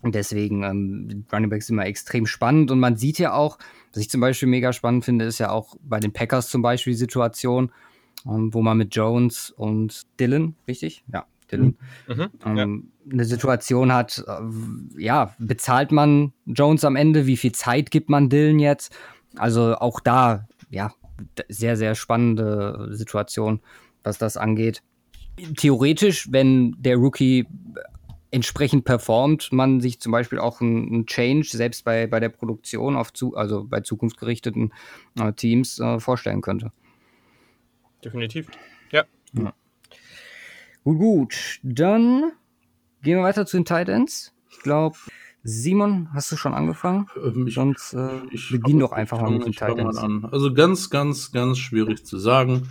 [0.02, 3.58] Und deswegen ähm, Running Backs immer extrem spannend und man sieht ja auch,
[3.94, 6.94] was ich zum Beispiel mega spannend finde, ist ja auch bei den Packers zum Beispiel
[6.94, 7.72] die Situation,
[8.26, 11.04] ähm, wo man mit Jones und Dylan, richtig?
[11.12, 11.78] Ja, Dylan,
[12.08, 12.30] mhm.
[12.46, 13.12] ähm, ja.
[13.14, 18.30] eine Situation hat, äh, ja, bezahlt man Jones am Ende, wie viel Zeit gibt man
[18.30, 18.96] Dylan jetzt?
[19.36, 20.92] Also auch da, ja,
[21.50, 23.62] sehr, sehr spannende Situation,
[24.04, 24.82] was das angeht.
[25.56, 27.48] Theoretisch, wenn der Rookie
[28.32, 33.14] entsprechend performt, man sich zum Beispiel auch einen Change selbst bei, bei der Produktion auf
[33.14, 34.74] zu, also bei zukunftsgerichteten
[35.20, 36.72] äh, Teams äh, vorstellen könnte.
[38.04, 38.50] Definitiv.
[38.92, 39.06] Ja.
[39.34, 39.54] ja.
[40.88, 41.60] Gut, gut.
[41.64, 42.32] Dann
[43.04, 44.34] gehen wir weiter zu den Titans.
[44.50, 44.98] Ich glaube,
[45.44, 47.08] Simon, hast du schon angefangen?
[47.22, 49.98] Ähm, ich, Sonst äh, ich beginn doch einfach mal mit den Titans.
[49.98, 50.26] An.
[50.32, 52.68] Also ganz, ganz, ganz schwierig zu sagen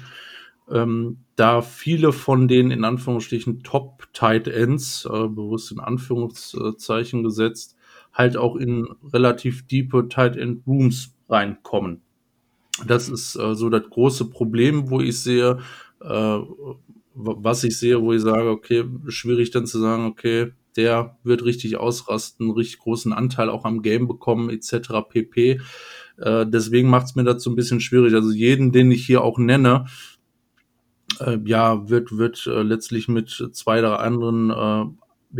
[0.71, 7.77] ähm, da viele von den in Anführungsstrichen Top Tight Ends, äh, bewusst in Anführungszeichen gesetzt,
[8.13, 12.01] halt auch in relativ diepe Tight End Rooms reinkommen.
[12.87, 15.59] Das ist äh, so das große Problem, wo ich sehe,
[16.01, 16.39] äh,
[17.17, 21.79] was ich sehe, wo ich sage, okay, schwierig dann zu sagen, okay, der wird richtig
[21.79, 24.91] ausrasten, richtig großen Anteil auch am Game bekommen, etc.
[25.09, 25.61] pp.
[26.19, 28.15] Äh, deswegen macht es mir dazu ein bisschen schwierig.
[28.15, 29.87] Also jeden, den ich hier auch nenne,
[31.21, 34.85] äh, ja, wird, wird äh, letztlich mit zwei, drei anderen äh,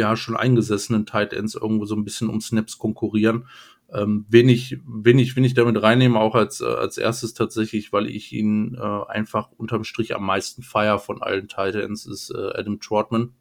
[0.01, 3.47] ja schon eingesessenen Tight Ends irgendwo so ein bisschen um Snaps konkurrieren.
[3.93, 8.75] Ähm, ich, wen, ich, damit reinnehme, auch als, äh, als erstes tatsächlich, weil ich ihn
[8.75, 13.33] äh, einfach unterm Strich am meisten feier von allen Tight Ends, ist äh, Adam Trotman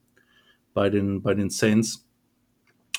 [0.73, 2.07] bei den, bei den Saints.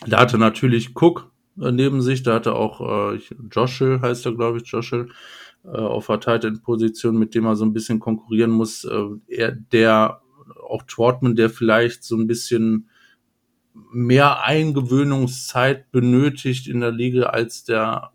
[0.07, 1.31] Da hatte natürlich Cook
[1.61, 3.21] äh, neben sich, da hatte auch äh,
[3.51, 5.11] Joshel, heißt er, glaube ich, Joshel,
[5.65, 8.85] äh, auf der Tight End Position, mit dem er so ein bisschen konkurrieren muss.
[8.85, 10.21] Äh, er, der
[10.69, 12.89] auch Trotman, der vielleicht so ein bisschen
[13.93, 18.13] mehr Eingewöhnungszeit benötigt in der Liga als der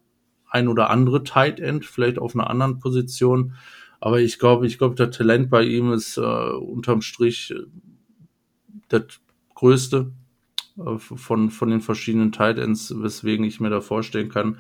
[0.50, 3.54] ein oder andere Tight End, vielleicht auf einer anderen Position.
[4.00, 7.64] Aber ich glaube, ich glaube, der Talent bei ihm ist äh, unterm Strich äh,
[8.90, 9.22] das
[9.56, 10.12] größte
[10.78, 14.60] äh, von, von den verschiedenen Tight Ends, weswegen ich mir da vorstellen kann,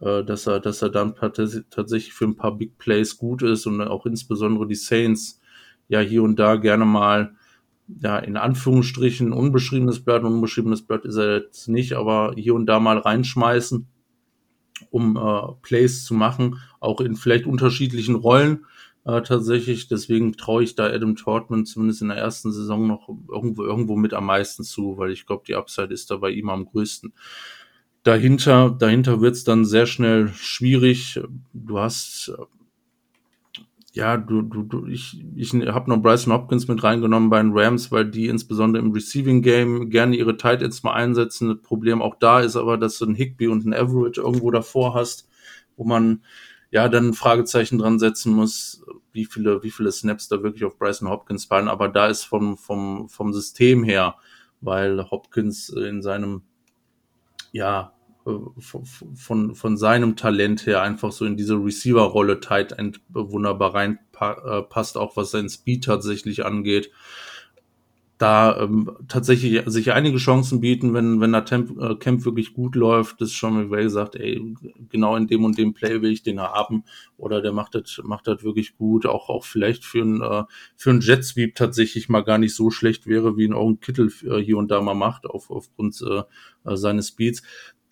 [0.00, 3.80] äh, dass er, dass er dann tatsächlich für ein paar Big Plays gut ist und
[3.80, 5.40] auch insbesondere die Saints
[5.88, 7.34] ja hier und da gerne mal
[7.86, 12.80] ja, in Anführungsstrichen unbeschriebenes Blatt, unbeschriebenes Blatt ist er jetzt nicht, aber hier und da
[12.80, 13.86] mal reinschmeißen,
[14.90, 18.64] um äh, Plays zu machen, auch in vielleicht unterschiedlichen Rollen
[19.04, 19.88] äh, tatsächlich.
[19.88, 24.14] Deswegen traue ich da Adam Tortman zumindest in der ersten Saison noch irgendwo, irgendwo mit
[24.14, 27.12] am meisten zu, weil ich glaube, die Upside ist da bei ihm am größten
[28.04, 31.20] dahinter, dahinter wird es dann sehr schnell schwierig.
[31.52, 32.32] Du hast,
[33.94, 37.92] ja, du, du, du ich, ich habe noch Bryson Hopkins mit reingenommen bei den Rams,
[37.92, 41.48] weil die insbesondere im Receiving Game gerne ihre Tight Ends mal einsetzen.
[41.48, 44.94] Das Problem auch da ist aber, dass du einen Higby und einen Average irgendwo davor
[44.94, 45.28] hast,
[45.76, 46.24] wo man
[46.72, 50.76] ja dann ein Fragezeichen dran setzen muss, wie viele, wie viele Snaps da wirklich auf
[50.76, 51.68] Bryson Hopkins fallen.
[51.68, 54.16] Aber da ist vom, vom, vom System her,
[54.60, 56.42] weil Hopkins in seinem
[57.52, 57.93] ja,
[59.14, 64.98] von, von seinem Talent her einfach so in diese Receiver-Rolle Tight End wunderbar reinpasst, äh,
[64.98, 66.90] auch was sein Speed tatsächlich angeht
[68.18, 72.76] da ähm, tatsächlich sich einige Chancen bieten, wenn, wenn der Temp, äh, Camp wirklich gut
[72.76, 74.54] läuft, dass Sean McVay sagt, ey,
[74.88, 76.84] genau in dem und dem Play will ich den haben
[77.16, 80.44] oder der macht das, macht das wirklich gut, auch, auch vielleicht für ein, äh,
[80.76, 84.12] für ein Jet Sweep tatsächlich mal gar nicht so schlecht wäre, wie ein Owen Kittel
[84.22, 86.22] äh, hier und da mal macht, auf, aufgrund äh,
[86.70, 87.42] äh, seines Speeds.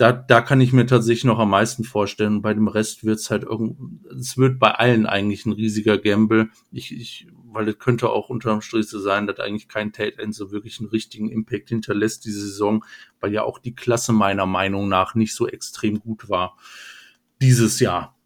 [0.02, 2.42] Da, da kann ich mir tatsächlich noch am meisten vorstellen.
[2.42, 6.48] Bei dem Rest wird es halt irgend, es wird bei allen eigentlich ein riesiger Gamble.
[6.72, 10.34] Ich, ich weil es könnte auch unterm Strich so sein, dass eigentlich kein Tate End
[10.34, 12.84] so wirklich einen richtigen Impact hinterlässt diese Saison,
[13.20, 16.56] weil ja auch die Klasse meiner Meinung nach nicht so extrem gut war
[17.40, 18.16] dieses Jahr.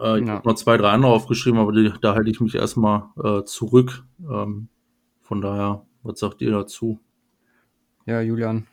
[0.00, 0.36] Äh, ich ja.
[0.36, 4.04] habe noch zwei, drei andere aufgeschrieben, aber die, da halte ich mich erstmal äh, zurück.
[4.20, 4.68] Ähm,
[5.20, 6.98] von daher, was sagt ihr dazu?
[8.06, 8.66] Ja, Julian,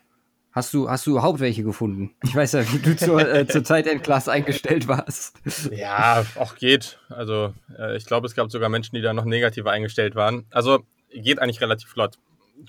[0.51, 2.13] Hast du, hast du überhaupt welche gefunden?
[2.23, 5.39] Ich weiß ja, wie du zur, äh, zur Zeit Class eingestellt warst.
[5.71, 6.99] Ja, auch geht.
[7.09, 10.45] Also, äh, ich glaube, es gab sogar Menschen, die da noch negativer eingestellt waren.
[10.51, 10.79] Also,
[11.13, 12.17] geht eigentlich relativ flott.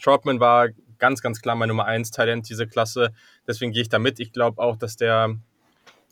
[0.01, 0.68] Trotman war
[0.99, 3.12] ganz, ganz klar mein Nummer 1 Talent diese Klasse.
[3.49, 4.20] Deswegen gehe ich da mit.
[4.20, 5.35] Ich glaube auch, dass der,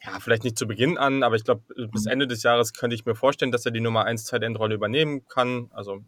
[0.04, 1.62] ja, vielleicht nicht zu Beginn an, aber ich glaube,
[1.92, 5.28] bis Ende des Jahres könnte ich mir vorstellen, dass er die Nummer 1 Talent-Rolle übernehmen
[5.28, 5.70] kann.
[5.72, 6.00] Also,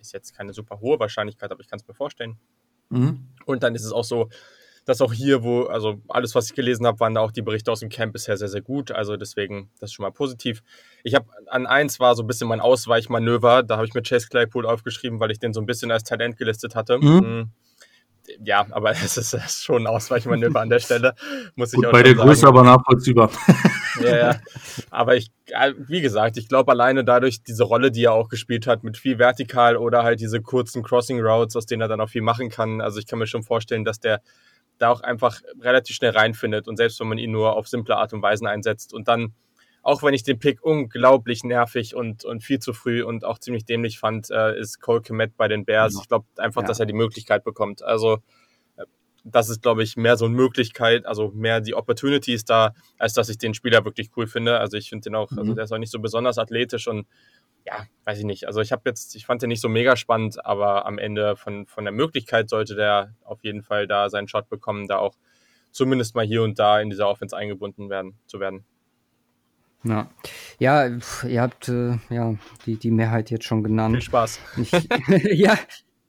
[0.00, 2.38] ist jetzt keine super hohe Wahrscheinlichkeit, aber ich kann es mir vorstellen.
[2.90, 3.26] Mhm.
[3.46, 4.28] Und dann ist es auch so,
[4.84, 7.70] dass auch hier, wo, also alles, was ich gelesen habe, waren da auch die Berichte
[7.70, 8.90] aus dem Camp bisher sehr, sehr gut.
[8.90, 10.62] Also deswegen, das ist schon mal positiv.
[11.04, 13.62] Ich habe an eins war so ein bisschen mein Ausweichmanöver.
[13.62, 16.36] Da habe ich mir Chase Claypool aufgeschrieben, weil ich den so ein bisschen als Talent
[16.36, 16.98] gelistet hatte.
[16.98, 17.04] Mhm.
[17.04, 17.50] mhm.
[18.44, 21.14] Ja, aber es ist schon ein Ausweichmanöver an der Stelle,
[21.56, 22.28] muss ich Gut, auch Bei der sagen.
[22.28, 23.30] Größe aber nachvollziehbar.
[24.00, 24.40] Ja, ja.
[24.90, 28.66] Aber ich, äh, wie gesagt, ich glaube alleine dadurch diese Rolle, die er auch gespielt
[28.66, 32.08] hat, mit viel vertikal oder halt diese kurzen Crossing Routes, aus denen er dann auch
[32.08, 32.80] viel machen kann.
[32.80, 34.22] Also ich kann mir schon vorstellen, dass der
[34.82, 38.12] da auch einfach relativ schnell reinfindet und selbst wenn man ihn nur auf simple Art
[38.12, 39.32] und Weise einsetzt und dann,
[39.82, 43.64] auch wenn ich den Pick unglaublich nervig und, und viel zu früh und auch ziemlich
[43.64, 45.98] dämlich fand, äh, ist Cole Komet bei den Bears.
[46.00, 46.68] Ich glaube einfach, ja.
[46.68, 47.82] dass er die Möglichkeit bekommt.
[47.82, 48.18] Also
[48.76, 48.84] äh,
[49.24, 53.12] das ist, glaube ich, mehr so eine Möglichkeit, also mehr die Opportunity ist da, als
[53.12, 54.58] dass ich den Spieler wirklich cool finde.
[54.58, 55.40] Also ich finde den auch, also mhm.
[55.40, 57.06] also der ist auch nicht so besonders athletisch und
[57.64, 58.46] ja, weiß ich nicht.
[58.46, 61.66] Also ich habe jetzt, ich fand den nicht so mega spannend, aber am Ende von,
[61.66, 65.14] von der Möglichkeit sollte der auf jeden Fall da seinen Shot bekommen, da auch
[65.70, 68.64] zumindest mal hier und da in dieser Offense eingebunden werden zu werden.
[69.84, 70.08] Ja,
[70.58, 70.88] ja
[71.26, 72.34] ihr habt äh, ja
[72.66, 73.96] die, die Mehrheit jetzt schon genannt.
[73.96, 74.40] Viel Spaß.
[74.58, 74.70] Ich,
[75.32, 75.58] ja,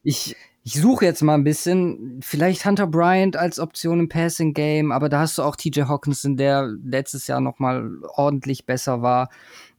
[0.03, 2.19] ich, ich suche jetzt mal ein bisschen.
[2.21, 6.37] Vielleicht Hunter Bryant als Option im Passing Game, aber da hast du auch TJ Hawkinson,
[6.37, 9.29] der letztes Jahr noch mal ordentlich besser war.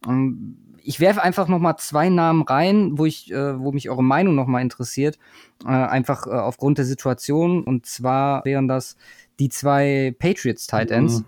[0.06, 4.04] Um, ich werfe einfach noch mal zwei Namen rein, wo ich, äh, wo mich eure
[4.04, 5.18] Meinung noch mal interessiert,
[5.64, 7.64] äh, einfach äh, aufgrund der Situation.
[7.64, 8.96] Und zwar wären das
[9.38, 11.24] die zwei Patriots Tight Ends, mhm.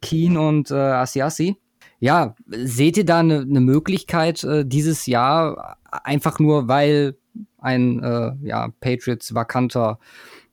[0.00, 1.56] Keen und äh, Asiasi.
[1.98, 7.16] Ja, seht ihr da eine ne Möglichkeit äh, dieses Jahr einfach nur, weil
[7.58, 9.98] ein äh, ja, Patriots vakanter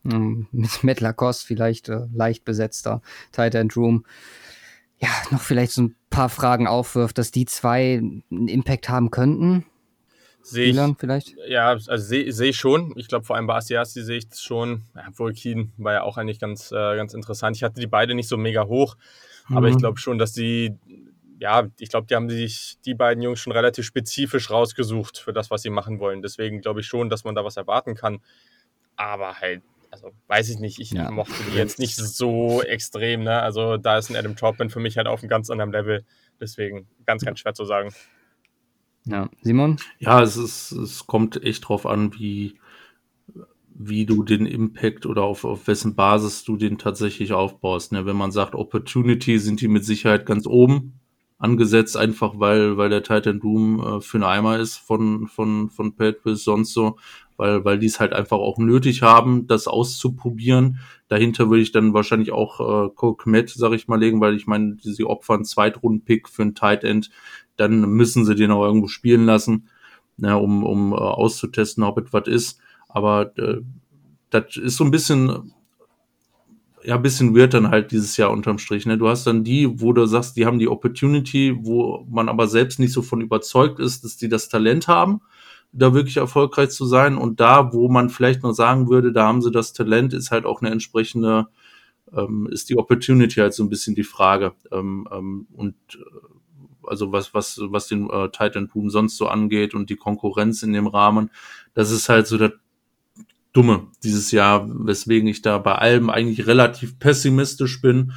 [0.03, 3.01] ähm, mit Matt Lacoste vielleicht äh, leicht besetzter
[3.31, 4.03] Tight End Room
[4.99, 8.01] ja, noch vielleicht so ein paar Fragen aufwirft, dass die zwei
[8.31, 9.65] einen Impact haben könnten?
[10.41, 10.97] Sehe ich.
[10.97, 11.35] Vielleicht?
[11.47, 12.93] Ja, also sehe seh ich schon.
[12.95, 14.83] Ich glaube, vor allem bei Asiasi sehe ich es schon.
[14.95, 17.55] Ja, Volkin war ja auch eigentlich ganz, äh, ganz interessant.
[17.55, 18.95] Ich hatte die beide nicht so mega hoch,
[19.47, 19.57] mhm.
[19.57, 19.79] aber ich mhm.
[19.79, 20.73] glaube schon, dass die,
[21.39, 25.51] ja, ich glaube, die haben sich die beiden Jungs schon relativ spezifisch rausgesucht für das,
[25.51, 26.23] was sie machen wollen.
[26.23, 28.19] Deswegen glaube ich schon, dass man da was erwarten kann.
[28.95, 29.61] Aber halt
[29.91, 31.09] also weiß ich nicht, ich ja.
[31.11, 33.41] mochte die jetzt nicht so extrem, ne?
[33.41, 36.05] Also da ist ein Adam Troutman für mich halt auf einem ganz anderen Level.
[36.39, 37.93] Deswegen ganz, ganz schwer zu sagen.
[39.05, 39.77] Ja, Simon?
[39.99, 42.59] Ja, es ist, es kommt echt drauf an, wie,
[43.73, 47.91] wie du den Impact oder auf, auf wessen Basis du den tatsächlich aufbaust.
[47.93, 48.05] Ne?
[48.05, 50.96] Wenn man sagt, Opportunity sind die mit Sicherheit ganz oben
[51.37, 55.95] angesetzt, einfach weil, weil der Titan Doom äh, für einen Eimer ist von, von, von
[55.95, 56.97] Pat sonst so
[57.37, 60.79] weil, weil die es halt einfach auch nötig haben, das auszuprobieren.
[61.07, 64.47] Dahinter würde ich dann wahrscheinlich auch äh, Cole Kmet, sag ich mal, legen, weil ich
[64.47, 67.09] meine, sie opfern Zweitrunden-Pick für ein Tight End,
[67.55, 69.69] dann müssen sie den auch irgendwo spielen lassen,
[70.17, 72.59] ne, um, um äh, auszutesten, ob etwas ist.
[72.89, 73.61] Aber äh,
[74.29, 75.53] das ist so ein bisschen,
[76.83, 78.85] ja, ein bisschen weird dann halt dieses Jahr unterm Strich.
[78.85, 78.97] Ne?
[78.97, 82.79] Du hast dann die, wo du sagst, die haben die Opportunity, wo man aber selbst
[82.79, 85.21] nicht so von überzeugt ist, dass die das Talent haben
[85.71, 87.17] da wirklich erfolgreich zu sein.
[87.17, 90.45] Und da, wo man vielleicht noch sagen würde, da haben sie das Talent, ist halt
[90.45, 91.47] auch eine entsprechende,
[92.13, 94.53] ähm, ist die Opportunity halt so ein bisschen die Frage.
[94.71, 99.73] Ähm, ähm, und äh, also was, was, was den äh, Titan Boom sonst so angeht
[99.73, 101.31] und die Konkurrenz in dem Rahmen,
[101.73, 102.51] das ist halt so das
[103.57, 108.13] Dumme dieses Jahr, weswegen ich da bei allem eigentlich relativ pessimistisch bin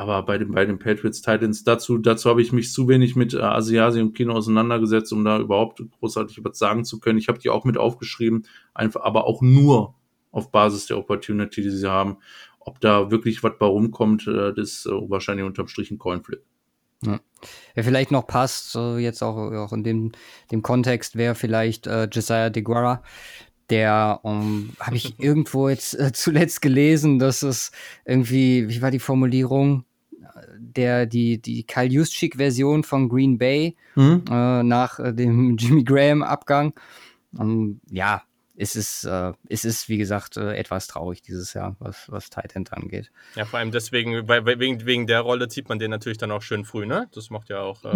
[0.00, 3.34] aber bei den, bei den Patriots Titans, dazu, dazu habe ich mich zu wenig mit
[3.34, 7.18] äh, Asiasi und Kino auseinandergesetzt, um da überhaupt großartig was sagen zu können.
[7.18, 9.94] Ich habe die auch mit aufgeschrieben, einfach, aber auch nur
[10.30, 12.16] auf Basis der Opportunity, die sie haben.
[12.60, 16.42] Ob da wirklich was bei rumkommt, äh, das ist äh, wahrscheinlich unterm Strich ein Coinflip.
[17.04, 17.20] Ja.
[17.74, 20.12] Wer vielleicht noch passt, so jetzt auch, auch in dem,
[20.50, 23.02] dem Kontext, wäre vielleicht äh, Josiah DeGuara,
[23.70, 27.70] der um, habe ich irgendwo jetzt äh, zuletzt gelesen, dass es
[28.04, 29.84] irgendwie, wie war die Formulierung?
[30.76, 34.24] der die, die Kyle Juszczyk-Version von Green Bay mhm.
[34.30, 36.74] äh, nach äh, dem Jimmy Graham-Abgang.
[37.38, 38.22] Ähm, ja,
[38.60, 42.54] es ist, äh, es ist, wie gesagt, äh, etwas traurig dieses Jahr, was, was Tight
[42.54, 43.10] End angeht.
[43.34, 46.42] Ja, vor allem deswegen, weil, wegen, wegen der Rolle zieht man den natürlich dann auch
[46.42, 47.08] schön früh, ne?
[47.14, 47.92] Das macht ja auch, äh,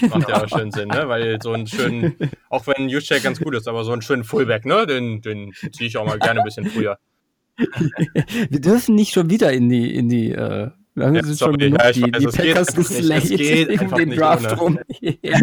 [0.00, 0.16] genau.
[0.18, 1.08] macht ja auch schön Sinn, ne?
[1.08, 2.16] Weil so einen schönen,
[2.48, 4.84] auch wenn Juszczyk ganz gut ist, aber so einen schönen Fullback, ne?
[4.84, 6.98] Den, den ziehe ich auch mal gerne ein bisschen früher.
[7.56, 10.70] Wir dürfen nicht schon wieder in die, in die äh,
[11.06, 14.78] haben ja, jetzt schon genug ja, die, weiß, die Packers geslayt um den Draft rum.
[15.00, 15.40] ja,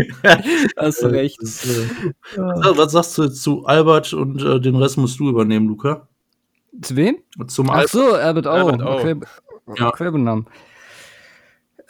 [0.78, 1.40] hast du recht.
[1.42, 6.08] Was, was sagst du zu Albert und äh, den Rest musst du übernehmen, Luca?
[6.82, 7.18] Zu wem?
[7.48, 8.50] Zum Ach so, Albert O.
[8.50, 8.90] Albert o.
[8.90, 9.16] Okay.
[9.78, 9.92] Ja.
[9.92, 10.48] Querbenamen.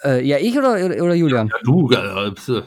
[0.03, 1.47] Äh, ja, ich oder, oder Julian?
[1.47, 2.61] Ja, du, äh,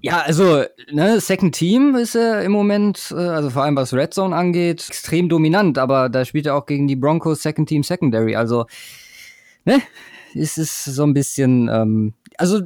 [0.00, 4.14] Ja, also, ne, Second Team ist er im Moment, äh, also vor allem was Red
[4.14, 8.34] Zone angeht, extrem dominant, aber da spielt er auch gegen die Broncos Second Team Secondary.
[8.36, 8.66] Also,
[9.64, 9.82] ne,
[10.34, 12.60] ist es so ein bisschen, ähm, also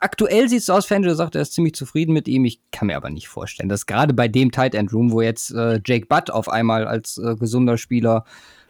[0.00, 2.44] aktuell sieht es aus, Fangio sagt, er ist ziemlich zufrieden mit ihm.
[2.44, 5.52] Ich kann mir aber nicht vorstellen, dass gerade bei dem Tight End Room, wo jetzt
[5.52, 8.24] äh, Jake Butt auf einmal als äh, gesunder Spieler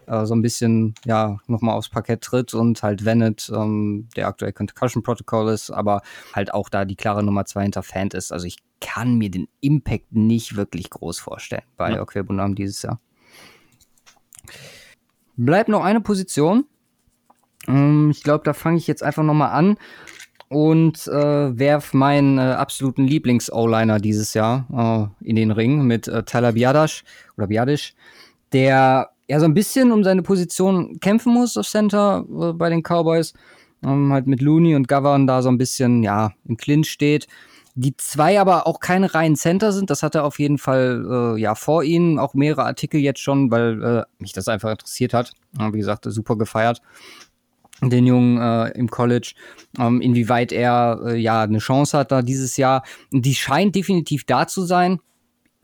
[0.07, 4.53] äh, so ein bisschen, ja, nochmal aufs Parkett tritt und halt Venet, ähm, der aktuell
[4.53, 8.33] Concussion Protocol ist, aber halt auch da die klare Nummer zwei hinter Fan ist.
[8.33, 12.03] Also ich kann mir den Impact nicht wirklich groß vorstellen bei ja.
[12.03, 13.01] Okwebunam dieses Jahr.
[15.37, 16.65] Bleibt noch eine Position.
[17.69, 19.77] Ähm, ich glaube, da fange ich jetzt einfach nochmal an
[20.53, 26.25] und äh, werf meinen äh, absoluten Lieblings-O-Liner dieses Jahr äh, in den Ring mit äh,
[26.25, 27.05] Tyler Biadasch
[27.39, 27.95] oder Biadisch,
[28.53, 32.83] der ja so ein bisschen um seine Position kämpfen muss auf Center äh, bei den
[32.83, 33.33] Cowboys.
[33.83, 37.27] Ähm, halt mit Looney und Govern da so ein bisschen, ja, im Clinch steht.
[37.75, 41.41] Die zwei aber auch keine reinen Center sind, das hat er auf jeden Fall äh,
[41.41, 42.19] ja vor ihnen.
[42.19, 45.33] Auch mehrere Artikel jetzt schon, weil äh, mich das einfach interessiert hat.
[45.53, 46.83] Wie gesagt, super gefeiert
[47.91, 49.35] den Jungen äh, im College,
[49.79, 52.85] ähm, inwieweit er äh, ja eine Chance hat da dieses Jahr.
[53.11, 55.01] Die scheint definitiv da zu sein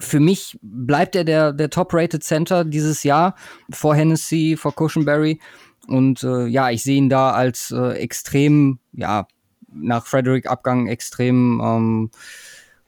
[0.00, 3.34] für mich bleibt er der, der Top-Rated Center dieses Jahr
[3.70, 5.40] vor Hennessy, vor Cushenberry.
[5.88, 9.26] Und äh, ja, ich sehe ihn da als äh, extrem, ja,
[9.72, 12.10] nach Frederick Abgang extrem ähm,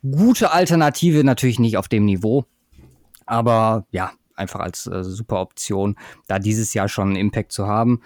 [0.02, 2.44] gute Alternative, natürlich nicht auf dem Niveau.
[3.26, 8.00] Aber ja, einfach als äh, super Option, da dieses Jahr schon einen Impact zu haben.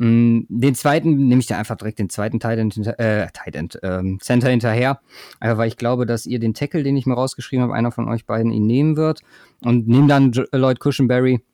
[0.00, 3.78] Mm, den zweiten nehme ich dann einfach direkt den zweiten Tight End, äh, Tight End
[3.82, 4.98] ähm, Center hinterher.
[5.40, 8.08] Einfach weil ich glaube, dass ihr den Tackle, den ich mir rausgeschrieben habe, einer von
[8.08, 9.20] euch beiden ihn nehmen wird.
[9.62, 11.44] Und nehme dann Lloyd Cushenberry,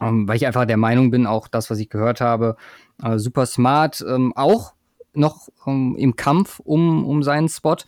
[0.00, 2.54] ähm, weil ich einfach der Meinung bin, auch das, was ich gehört habe,
[3.02, 4.74] äh, super smart, ähm, auch
[5.12, 7.78] noch ähm, im Kampf um, um seinen Spot.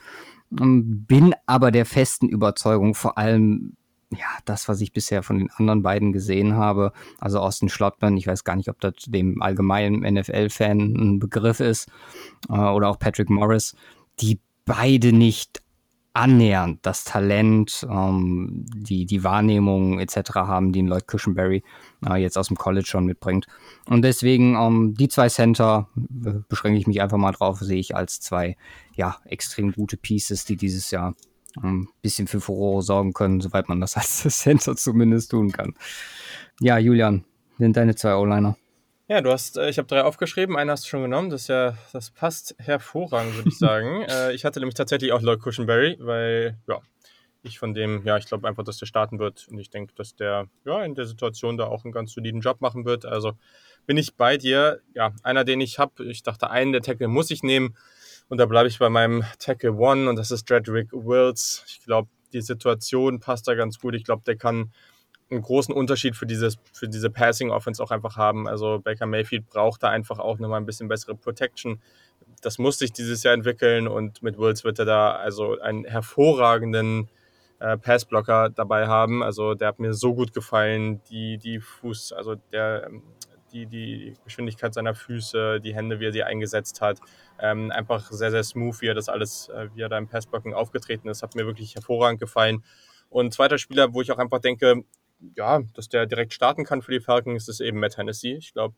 [0.60, 3.76] Ähm, bin aber der festen Überzeugung, vor allem
[4.10, 8.26] ja, das, was ich bisher von den anderen beiden gesehen habe, also Austin Schlottmann, ich
[8.26, 11.88] weiß gar nicht, ob das dem allgemeinen NFL-Fan ein Begriff ist,
[12.48, 13.76] äh, oder auch Patrick Morris,
[14.20, 15.62] die beide nicht
[16.14, 20.30] annähernd das Talent, ähm, die, die Wahrnehmung etc.
[20.34, 21.62] haben, die ein Lloyd Cushenberry
[22.06, 23.46] äh, jetzt aus dem College schon mitbringt.
[23.86, 27.94] Und deswegen ähm, die zwei Center, äh, beschränke ich mich einfach mal drauf, sehe ich
[27.94, 28.56] als zwei
[28.96, 31.14] ja, extrem gute Pieces, die dieses Jahr
[31.62, 35.74] ein bisschen für Furore sorgen können, soweit man das als Center zumindest tun kann.
[36.60, 37.24] Ja, Julian,
[37.58, 38.56] sind deine zwei O-Liner.
[39.08, 41.78] Ja, du hast, äh, ich habe drei aufgeschrieben, einen hast du schon genommen, das ja,
[41.92, 44.02] das passt hervorragend, würde ich sagen.
[44.02, 46.80] äh, ich hatte nämlich tatsächlich auch Lloyd Cushenberry, weil, ja,
[47.42, 50.14] ich von dem, ja, ich glaube einfach, dass der starten wird und ich denke, dass
[50.16, 53.04] der, ja, in der Situation da auch einen ganz soliden Job machen wird.
[53.06, 53.32] Also
[53.86, 54.80] bin ich bei dir.
[54.94, 57.76] Ja, einer, den ich habe, ich dachte, einen der Tackle muss ich nehmen.
[58.28, 61.64] Und da bleibe ich bei meinem Tackle One und das ist Dredrick Wills.
[61.66, 63.94] Ich glaube, die Situation passt da ganz gut.
[63.94, 64.72] Ich glaube, der kann
[65.30, 68.48] einen großen Unterschied für, dieses, für diese Passing Offense auch einfach haben.
[68.48, 71.80] Also Baker Mayfield braucht da einfach auch nochmal ein bisschen bessere Protection.
[72.42, 77.08] Das muss sich dieses Jahr entwickeln und mit Wills wird er da also einen hervorragenden
[77.60, 79.22] äh, Passblocker dabei haben.
[79.22, 81.02] Also der hat mir so gut gefallen.
[81.10, 83.02] Die, die Fuß, also der, ähm,
[83.52, 87.00] die, die Geschwindigkeit seiner Füße, die Hände, wie er sie eingesetzt hat.
[87.38, 90.54] Ähm, einfach sehr, sehr smooth, wie er das alles, äh, wie er da im Passblocking
[90.54, 92.64] aufgetreten ist, hat mir wirklich hervorragend gefallen.
[93.10, 94.84] Und zweiter Spieler, wo ich auch einfach denke,
[95.36, 98.32] ja, dass der direkt starten kann für die Falcons, ist eben Matt Hennessy.
[98.32, 98.74] Ich glaube,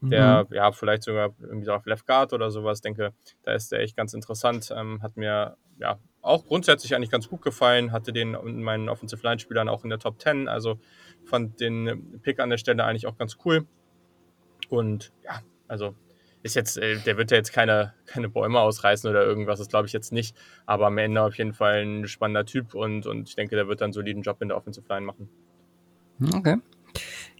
[0.00, 0.54] der, mhm.
[0.54, 3.12] ja, vielleicht sogar irgendwie auf Left Guard oder sowas, denke,
[3.42, 4.72] da ist der echt ganz interessant.
[4.74, 9.22] Ähm, hat mir, ja, auch grundsätzlich eigentlich ganz gut gefallen, hatte den in meinen Offensive
[9.24, 10.78] Line Spielern auch in der Top 10, also
[11.24, 13.66] fand den Pick an der Stelle eigentlich auch ganz cool.
[14.68, 15.94] Und ja, also
[16.42, 19.86] ist jetzt, äh, der wird ja jetzt keine, keine Bäume ausreißen oder irgendwas, das glaube
[19.86, 20.36] ich jetzt nicht.
[20.66, 23.80] Aber am Ende auf jeden Fall ein spannender Typ und, und ich denke, der wird
[23.80, 25.28] dann einen soliden Job in der Offensive Line machen.
[26.34, 26.56] Okay.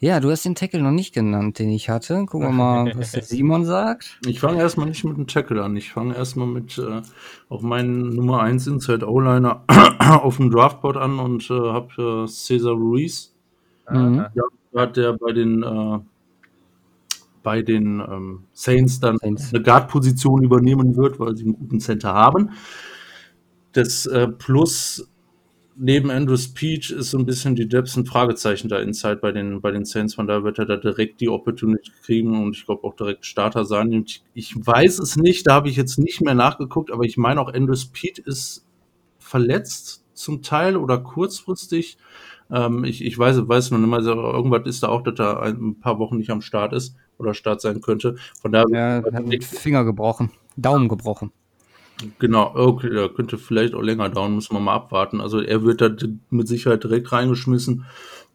[0.00, 2.24] Ja, du hast den Tackle noch nicht genannt, den ich hatte.
[2.26, 4.20] Gucken wir mal, was der Simon sagt.
[4.26, 5.76] Ich fange erstmal nicht mit dem Tackle an.
[5.76, 7.02] Ich fange erstmal mit äh,
[7.48, 9.64] auf meinen Nummer 1 Inside O-Liner
[10.22, 13.34] auf dem Draftboard an und äh, habe äh, Cesar Ruiz.
[13.90, 14.26] Mhm.
[14.34, 14.42] Ja,
[14.80, 15.98] hat der bei den äh,
[17.42, 19.52] bei den ähm, Saints dann Saints.
[19.52, 22.50] eine Guard-Position übernehmen wird, weil sie einen guten Center haben.
[23.72, 25.08] Das äh, Plus
[25.78, 29.60] neben Andrews Peach ist so ein bisschen die Depths ein Fragezeichen da inside bei den,
[29.60, 30.14] bei den Saints.
[30.14, 33.64] Von daher wird er da direkt die Opportunity kriegen und ich glaube auch direkt Starter
[33.64, 33.92] sein.
[33.92, 37.40] Ich, ich weiß es nicht, da habe ich jetzt nicht mehr nachgeguckt, aber ich meine
[37.40, 38.66] auch Andrews Peach ist
[39.18, 41.96] verletzt zum Teil oder kurzfristig.
[42.50, 45.78] Ähm, ich, ich weiß, weiß noch nicht mal, irgendwas ist da auch, dass er ein
[45.78, 48.16] paar Wochen nicht am Start ist oder Start sein könnte.
[48.40, 51.32] Von daher ja, hat Finger gebrochen, Daumen gebrochen.
[52.18, 55.20] Genau, okay, da könnte vielleicht auch länger dauern, müssen wir mal abwarten.
[55.20, 55.90] Also er wird da
[56.30, 57.86] mit Sicherheit direkt reingeschmissen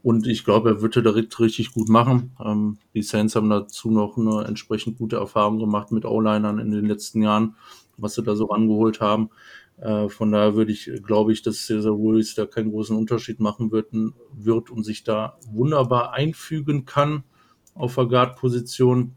[0.02, 2.32] und ich glaube, er wird da direkt richtig gut machen.
[2.44, 6.86] Ähm, die Saints haben dazu noch eine entsprechend gute Erfahrung gemacht mit O-Linern in den
[6.86, 7.56] letzten Jahren,
[7.96, 9.30] was sie da so rangeholt haben.
[9.78, 13.72] Äh, von daher würde ich, glaube ich, dass Cesar Ruiz da keinen großen Unterschied machen
[13.72, 13.94] wird,
[14.34, 17.24] wird und sich da wunderbar einfügen kann
[17.76, 19.16] auf der Guard-Position.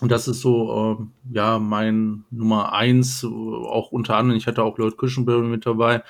[0.00, 4.76] Und das ist so, äh, ja, mein Nummer eins, auch unter anderem, ich hatte auch
[4.78, 6.02] Lloyd Cushenberry mit dabei,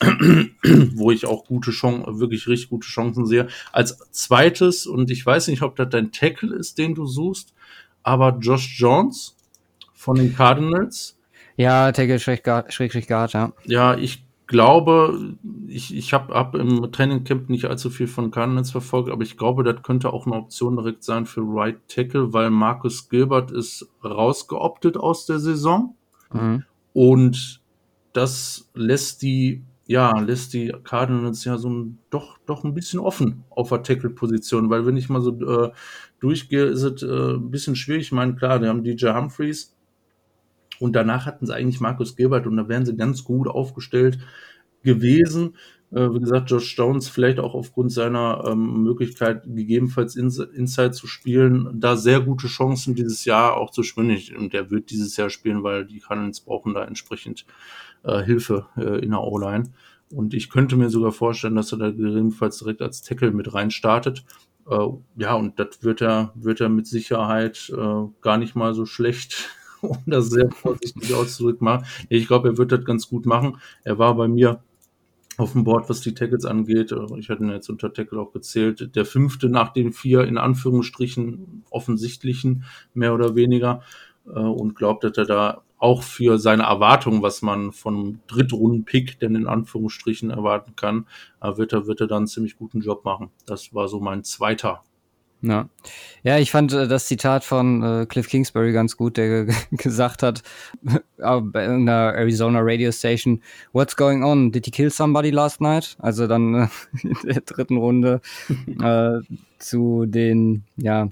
[0.00, 3.48] wo ich auch gute Chancen, wirklich richtig gute Chancen sehe.
[3.72, 7.54] Als zweites, und ich weiß nicht, ob das dein Tackle ist, den du suchst,
[8.02, 9.36] aber Josh Jones
[9.94, 11.18] von den Cardinals.
[11.56, 13.52] Ja, Tackle Schrägstrich Guard, ja.
[13.64, 15.36] Ja, ich glaube,
[15.66, 19.64] ich, ich habe hab im Trainingcamp nicht allzu viel von Cardinals verfolgt, aber ich glaube,
[19.64, 24.96] das könnte auch eine Option direkt sein für Right Tackle, weil Marcus Gilbert ist rausgeoptet
[24.96, 25.94] aus der Saison.
[26.32, 26.64] Mhm.
[26.92, 27.60] Und
[28.12, 33.44] das lässt die, ja, lässt die Cardinals ja so ein, doch, doch ein bisschen offen
[33.50, 35.72] auf der Tackle-Position, weil wenn ich mal so äh,
[36.20, 38.04] durchgehe, ist es äh, ein bisschen schwierig.
[38.04, 39.75] Ich meine, klar, die haben DJ Humphreys,
[40.80, 44.18] und danach hatten sie eigentlich Markus Gilbert und da wären sie ganz gut aufgestellt
[44.82, 45.54] gewesen.
[45.92, 51.06] Äh, wie gesagt, Josh Jones vielleicht auch aufgrund seiner ähm, Möglichkeit, gegebenenfalls in, Inside zu
[51.06, 54.18] spielen, da sehr gute Chancen dieses Jahr auch zu spielen.
[54.36, 57.46] Und der wird dieses Jahr spielen, weil die Cardinals brauchen da entsprechend
[58.02, 59.64] äh, Hilfe äh, in der O-Line.
[60.12, 63.70] Und ich könnte mir sogar vorstellen, dass er da gegebenenfalls direkt als Tackle mit rein
[63.70, 64.24] startet.
[64.68, 68.86] Äh, ja, und das wird er, wird er mit Sicherheit äh, gar nicht mal so
[68.86, 69.50] schlecht
[69.82, 71.84] um das sehr vorsichtig auszudrücken.
[72.08, 73.58] Ich glaube, er wird das ganz gut machen.
[73.84, 74.62] Er war bei mir
[75.38, 76.94] auf dem Board, was die Tackles angeht.
[77.18, 78.96] Ich hatte ihn jetzt unter Tackle auch gezählt.
[78.96, 82.64] Der fünfte nach den vier in Anführungsstrichen offensichtlichen,
[82.94, 83.82] mehr oder weniger.
[84.26, 89.34] Äh, und glaubt, dass er da auch für seine Erwartungen, was man von Drittrunden-Pick denn
[89.34, 91.06] in Anführungsstrichen erwarten kann,
[91.42, 93.30] äh, wird er, wird er dann einen ziemlich guten Job machen.
[93.44, 94.82] Das war so mein zweiter
[95.46, 95.68] ja.
[96.22, 100.42] ja, ich fand äh, das Zitat von äh, Cliff Kingsbury ganz gut, der gesagt hat
[101.18, 103.42] äh, bei einer Arizona Radio Station,
[103.72, 104.52] What's going on?
[104.52, 105.96] Did he kill somebody last night?
[106.00, 106.68] Also dann äh,
[107.02, 108.20] in der dritten Runde
[108.80, 109.20] äh,
[109.58, 111.08] zu den ja,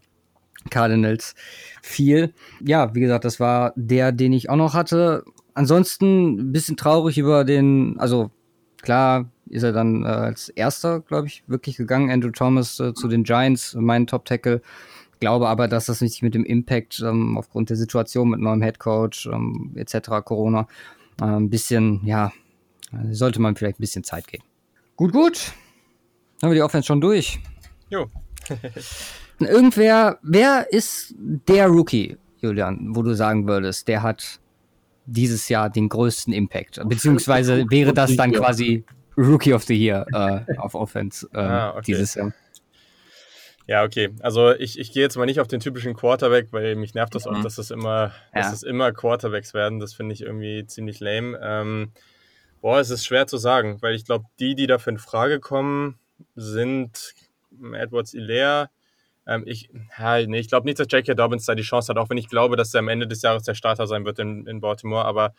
[0.71, 1.35] Cardinals
[1.83, 2.33] fiel.
[2.61, 5.25] Ja, wie gesagt, das war der, den ich auch noch hatte.
[5.55, 8.31] Ansonsten ein bisschen traurig über den, also
[8.83, 12.11] klar, ist er dann äh, als erster, glaube ich, wirklich gegangen.
[12.11, 14.63] Andrew Thomas äh, zu den Giants, mein Top-Tackle.
[15.21, 19.29] Glaube aber, dass das nicht mit dem Impact ähm, aufgrund der Situation mit neuem Headcoach
[19.33, 20.11] ähm, etc.
[20.25, 20.67] Corona
[21.21, 22.33] äh, ein bisschen, ja,
[23.11, 24.45] sollte man vielleicht ein bisschen Zeit geben.
[24.97, 25.53] Gut, gut.
[26.41, 27.41] Dann haben wir die Offense schon durch.
[27.91, 28.07] Jo.
[29.41, 34.41] Irgendwer, wer ist der Rookie, Julian, wo du sagen würdest, der hat
[35.07, 36.81] dieses Jahr den größten Impact?
[36.87, 38.85] Beziehungsweise wäre das dann quasi
[39.17, 41.83] Rookie of the Year äh, auf Offense äh, ah, okay.
[41.87, 42.33] dieses Jahr.
[43.67, 44.11] Ja, okay.
[44.21, 47.25] Also ich, ich gehe jetzt mal nicht auf den typischen Quarterback, weil mich nervt das
[47.25, 47.37] mhm.
[47.37, 48.41] auch, dass das immer, ja.
[48.41, 49.81] dass das immer Quarterbacks werden.
[49.81, 51.39] Das finde ich irgendwie ziemlich lame.
[51.43, 51.93] Ähm,
[52.61, 55.99] boah, es ist schwer zu sagen, weil ich glaube, die, die dafür in Frage kommen,
[56.35, 57.15] sind
[57.75, 58.69] Edwards Ilea.
[59.27, 61.15] Ähm, ich ja, nee, ich glaube nicht, dass J.K.
[61.15, 63.45] Dobbins da die Chance hat, auch wenn ich glaube, dass er am Ende des Jahres
[63.45, 65.07] der Starter sein wird in, in Baltimore.
[65.07, 65.35] Aber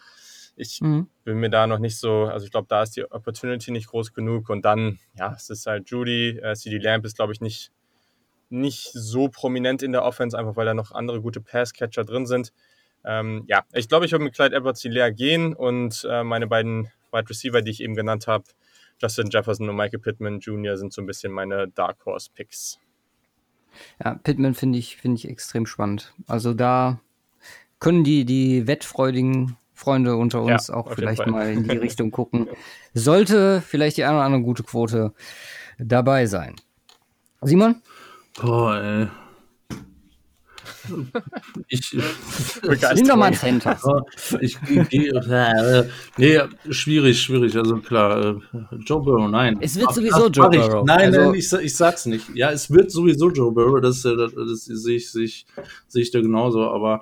[0.56, 1.08] ich mhm.
[1.24, 4.14] bin mir da noch nicht so, also ich glaube, da ist die Opportunity nicht groß
[4.14, 4.50] genug.
[4.50, 6.40] Und dann, ja, es ist halt Judy.
[6.40, 7.72] Äh, CD Lamp ist, glaube ich, nicht,
[8.50, 12.54] nicht so prominent in der Offense, einfach weil da noch andere gute Passcatcher drin sind.
[13.04, 16.90] Ähm, ja, ich glaube, ich würde mit Clyde Edwards leer gehen und äh, meine beiden
[17.12, 18.46] Wide Receiver, die ich eben genannt habe,
[19.00, 20.78] Justin Jefferson und Michael Pittman Jr.
[20.78, 22.80] sind so ein bisschen meine Dark Horse Picks.
[24.04, 26.14] Ja, Pittman finde ich, find ich extrem spannend.
[26.28, 27.00] Also da
[27.80, 32.48] können die, die wettfreudigen Freunde unter uns ja, auch vielleicht mal in die Richtung gucken.
[32.94, 35.14] Sollte vielleicht die eine oder andere gute Quote
[35.78, 36.56] dabei sein.
[37.42, 37.82] Simon?
[38.42, 39.08] Oh, ey.
[41.68, 43.78] Ich, Nimm doch mal ein Center.
[44.40, 45.84] Ich, ich, äh,
[46.18, 47.58] nee, schwierig, schwierig.
[47.58, 49.58] Also klar, äh, Joe Burrow, nein.
[49.62, 50.86] Es wird sowieso Joe Burrow.
[50.86, 52.34] Nein, also, nein, ich, ich sag's nicht.
[52.36, 53.82] Ja, es wird sowieso Joe Burrow.
[53.82, 55.46] Das, das, das sehe ich, sehe ich,
[55.88, 56.70] sehe ich da genauso.
[56.70, 57.02] Aber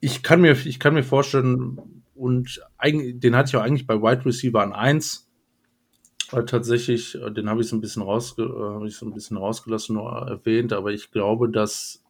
[0.00, 4.00] ich kann mir, ich kann mir vorstellen, und eigentlich, den hatte ich auch eigentlich bei
[4.00, 5.26] Wide Receiver an 1.
[6.32, 9.36] Äh, tatsächlich, äh, den habe ich so ein bisschen rausge, äh, ich so ein bisschen
[9.36, 12.04] rausgelassen, nur erwähnt, aber ich glaube, dass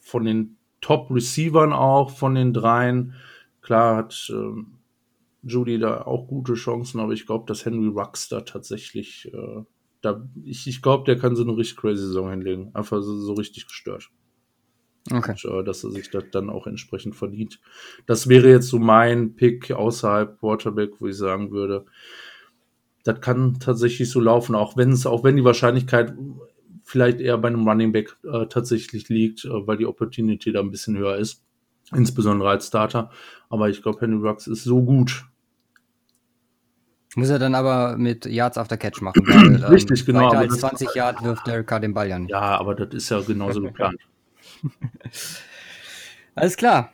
[0.00, 3.14] von den Top Receivern auch, von den dreien,
[3.62, 4.78] klar hat ähm,
[5.42, 9.62] Judy da auch gute Chancen, aber ich glaube, dass Henry Rux da tatsächlich, äh,
[10.02, 12.70] da, ich, ich glaube, der kann so eine richtig crazy Saison hinlegen.
[12.74, 14.10] Einfach so, so richtig gestört.
[15.10, 15.34] Okay.
[15.44, 17.60] Und, äh, dass er sich das dann auch entsprechend verdient.
[18.06, 21.86] Das wäre jetzt so mein Pick außerhalb Quarterback, wo ich sagen würde,
[23.04, 26.14] das kann tatsächlich so laufen, auch wenn es, auch wenn die Wahrscheinlichkeit
[26.82, 30.70] vielleicht eher bei einem Running Back äh, tatsächlich liegt, äh, weil die Opportunity da ein
[30.70, 31.42] bisschen höher ist,
[31.92, 33.10] insbesondere als Starter.
[33.48, 35.24] Aber ich glaube, Henry Rux ist so gut.
[37.16, 39.22] Muss er dann aber mit Yards after Catch machen.
[39.26, 40.26] Weil, ähm, Richtig, genau.
[40.26, 42.30] Weiter als 20 Yards wirft Derek Carr den Ball ja nicht.
[42.30, 43.98] Ja, aber das ist ja genauso geplant.
[46.34, 46.92] Alles klar.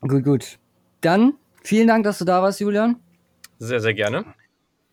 [0.00, 0.58] Gut, gut.
[1.00, 2.96] Dann vielen Dank, dass du da warst, Julian.
[3.58, 4.24] Sehr, sehr gerne.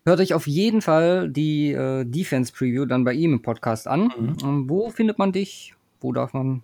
[0.04, 4.12] Hört euch auf jeden Fall die äh, Defense Preview dann bei ihm im Podcast an.
[4.18, 4.36] Mhm.
[4.42, 5.74] Ähm, wo findet man dich?
[6.00, 6.62] Wo darf man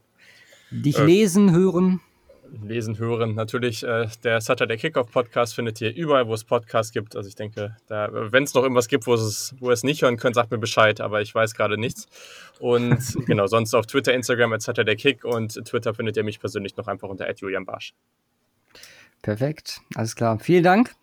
[0.70, 2.00] dich äh, lesen, hören?
[2.62, 3.34] Lesen, hören.
[3.34, 7.16] Natürlich, äh, der Saturday Kickoff Podcast findet ihr überall, wo es Podcasts gibt.
[7.16, 10.34] Also ich denke, wenn es noch irgendwas gibt, wo es, wo es nicht hören könnt,
[10.34, 12.06] sagt mir Bescheid, aber ich weiß gerade nichts.
[12.58, 16.76] Und genau, sonst auf Twitter, Instagram at Saturday Kick und Twitter findet ihr mich persönlich
[16.76, 17.92] noch einfach unter Julian Barsch.
[19.22, 20.38] Perfekt, alles klar.
[20.38, 20.94] Vielen Dank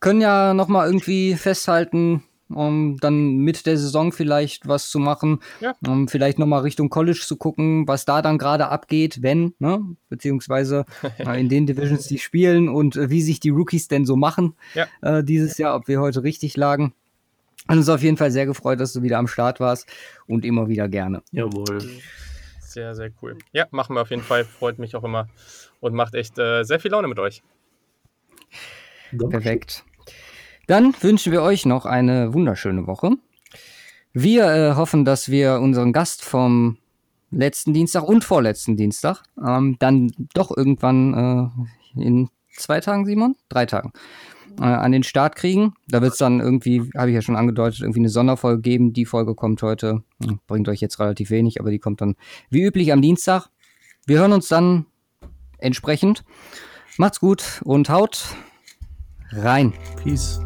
[0.00, 5.40] können ja noch mal irgendwie festhalten, um dann mit der Saison vielleicht was zu machen,
[5.60, 5.74] ja.
[5.86, 9.82] um vielleicht noch mal Richtung College zu gucken, was da dann gerade abgeht, wenn, ne?
[10.08, 10.84] beziehungsweise
[11.18, 14.54] äh, in den Divisions, die spielen und äh, wie sich die Rookies denn so machen
[14.74, 14.86] ja.
[15.02, 16.92] äh, dieses Jahr, ob wir heute richtig lagen.
[17.66, 19.86] Hat uns auf jeden Fall sehr gefreut, dass du wieder am Start warst
[20.26, 21.22] und immer wieder gerne.
[21.32, 21.82] Jawohl.
[22.60, 23.36] Sehr, sehr cool.
[23.52, 24.44] Ja, machen wir auf jeden Fall.
[24.44, 25.28] Freut mich auch immer
[25.80, 27.42] und macht echt äh, sehr viel Laune mit euch.
[29.30, 29.84] Perfekt.
[30.68, 33.12] Dann wünschen wir euch noch eine wunderschöne Woche.
[34.12, 36.76] Wir äh, hoffen, dass wir unseren Gast vom
[37.30, 41.50] letzten Dienstag und vorletzten Dienstag ähm, dann doch irgendwann
[41.96, 43.34] äh, in zwei Tagen, Simon?
[43.48, 43.92] Drei Tagen.
[44.60, 45.72] Äh, an den Start kriegen.
[45.88, 48.92] Da wird es dann irgendwie, habe ich ja schon angedeutet, irgendwie eine Sonderfolge geben.
[48.92, 52.14] Die Folge kommt heute, hm, bringt euch jetzt relativ wenig, aber die kommt dann
[52.50, 53.48] wie üblich am Dienstag.
[54.04, 54.84] Wir hören uns dann
[55.56, 56.24] entsprechend.
[56.98, 58.36] Macht's gut und haut
[59.32, 59.72] rein.
[60.02, 60.40] Peace.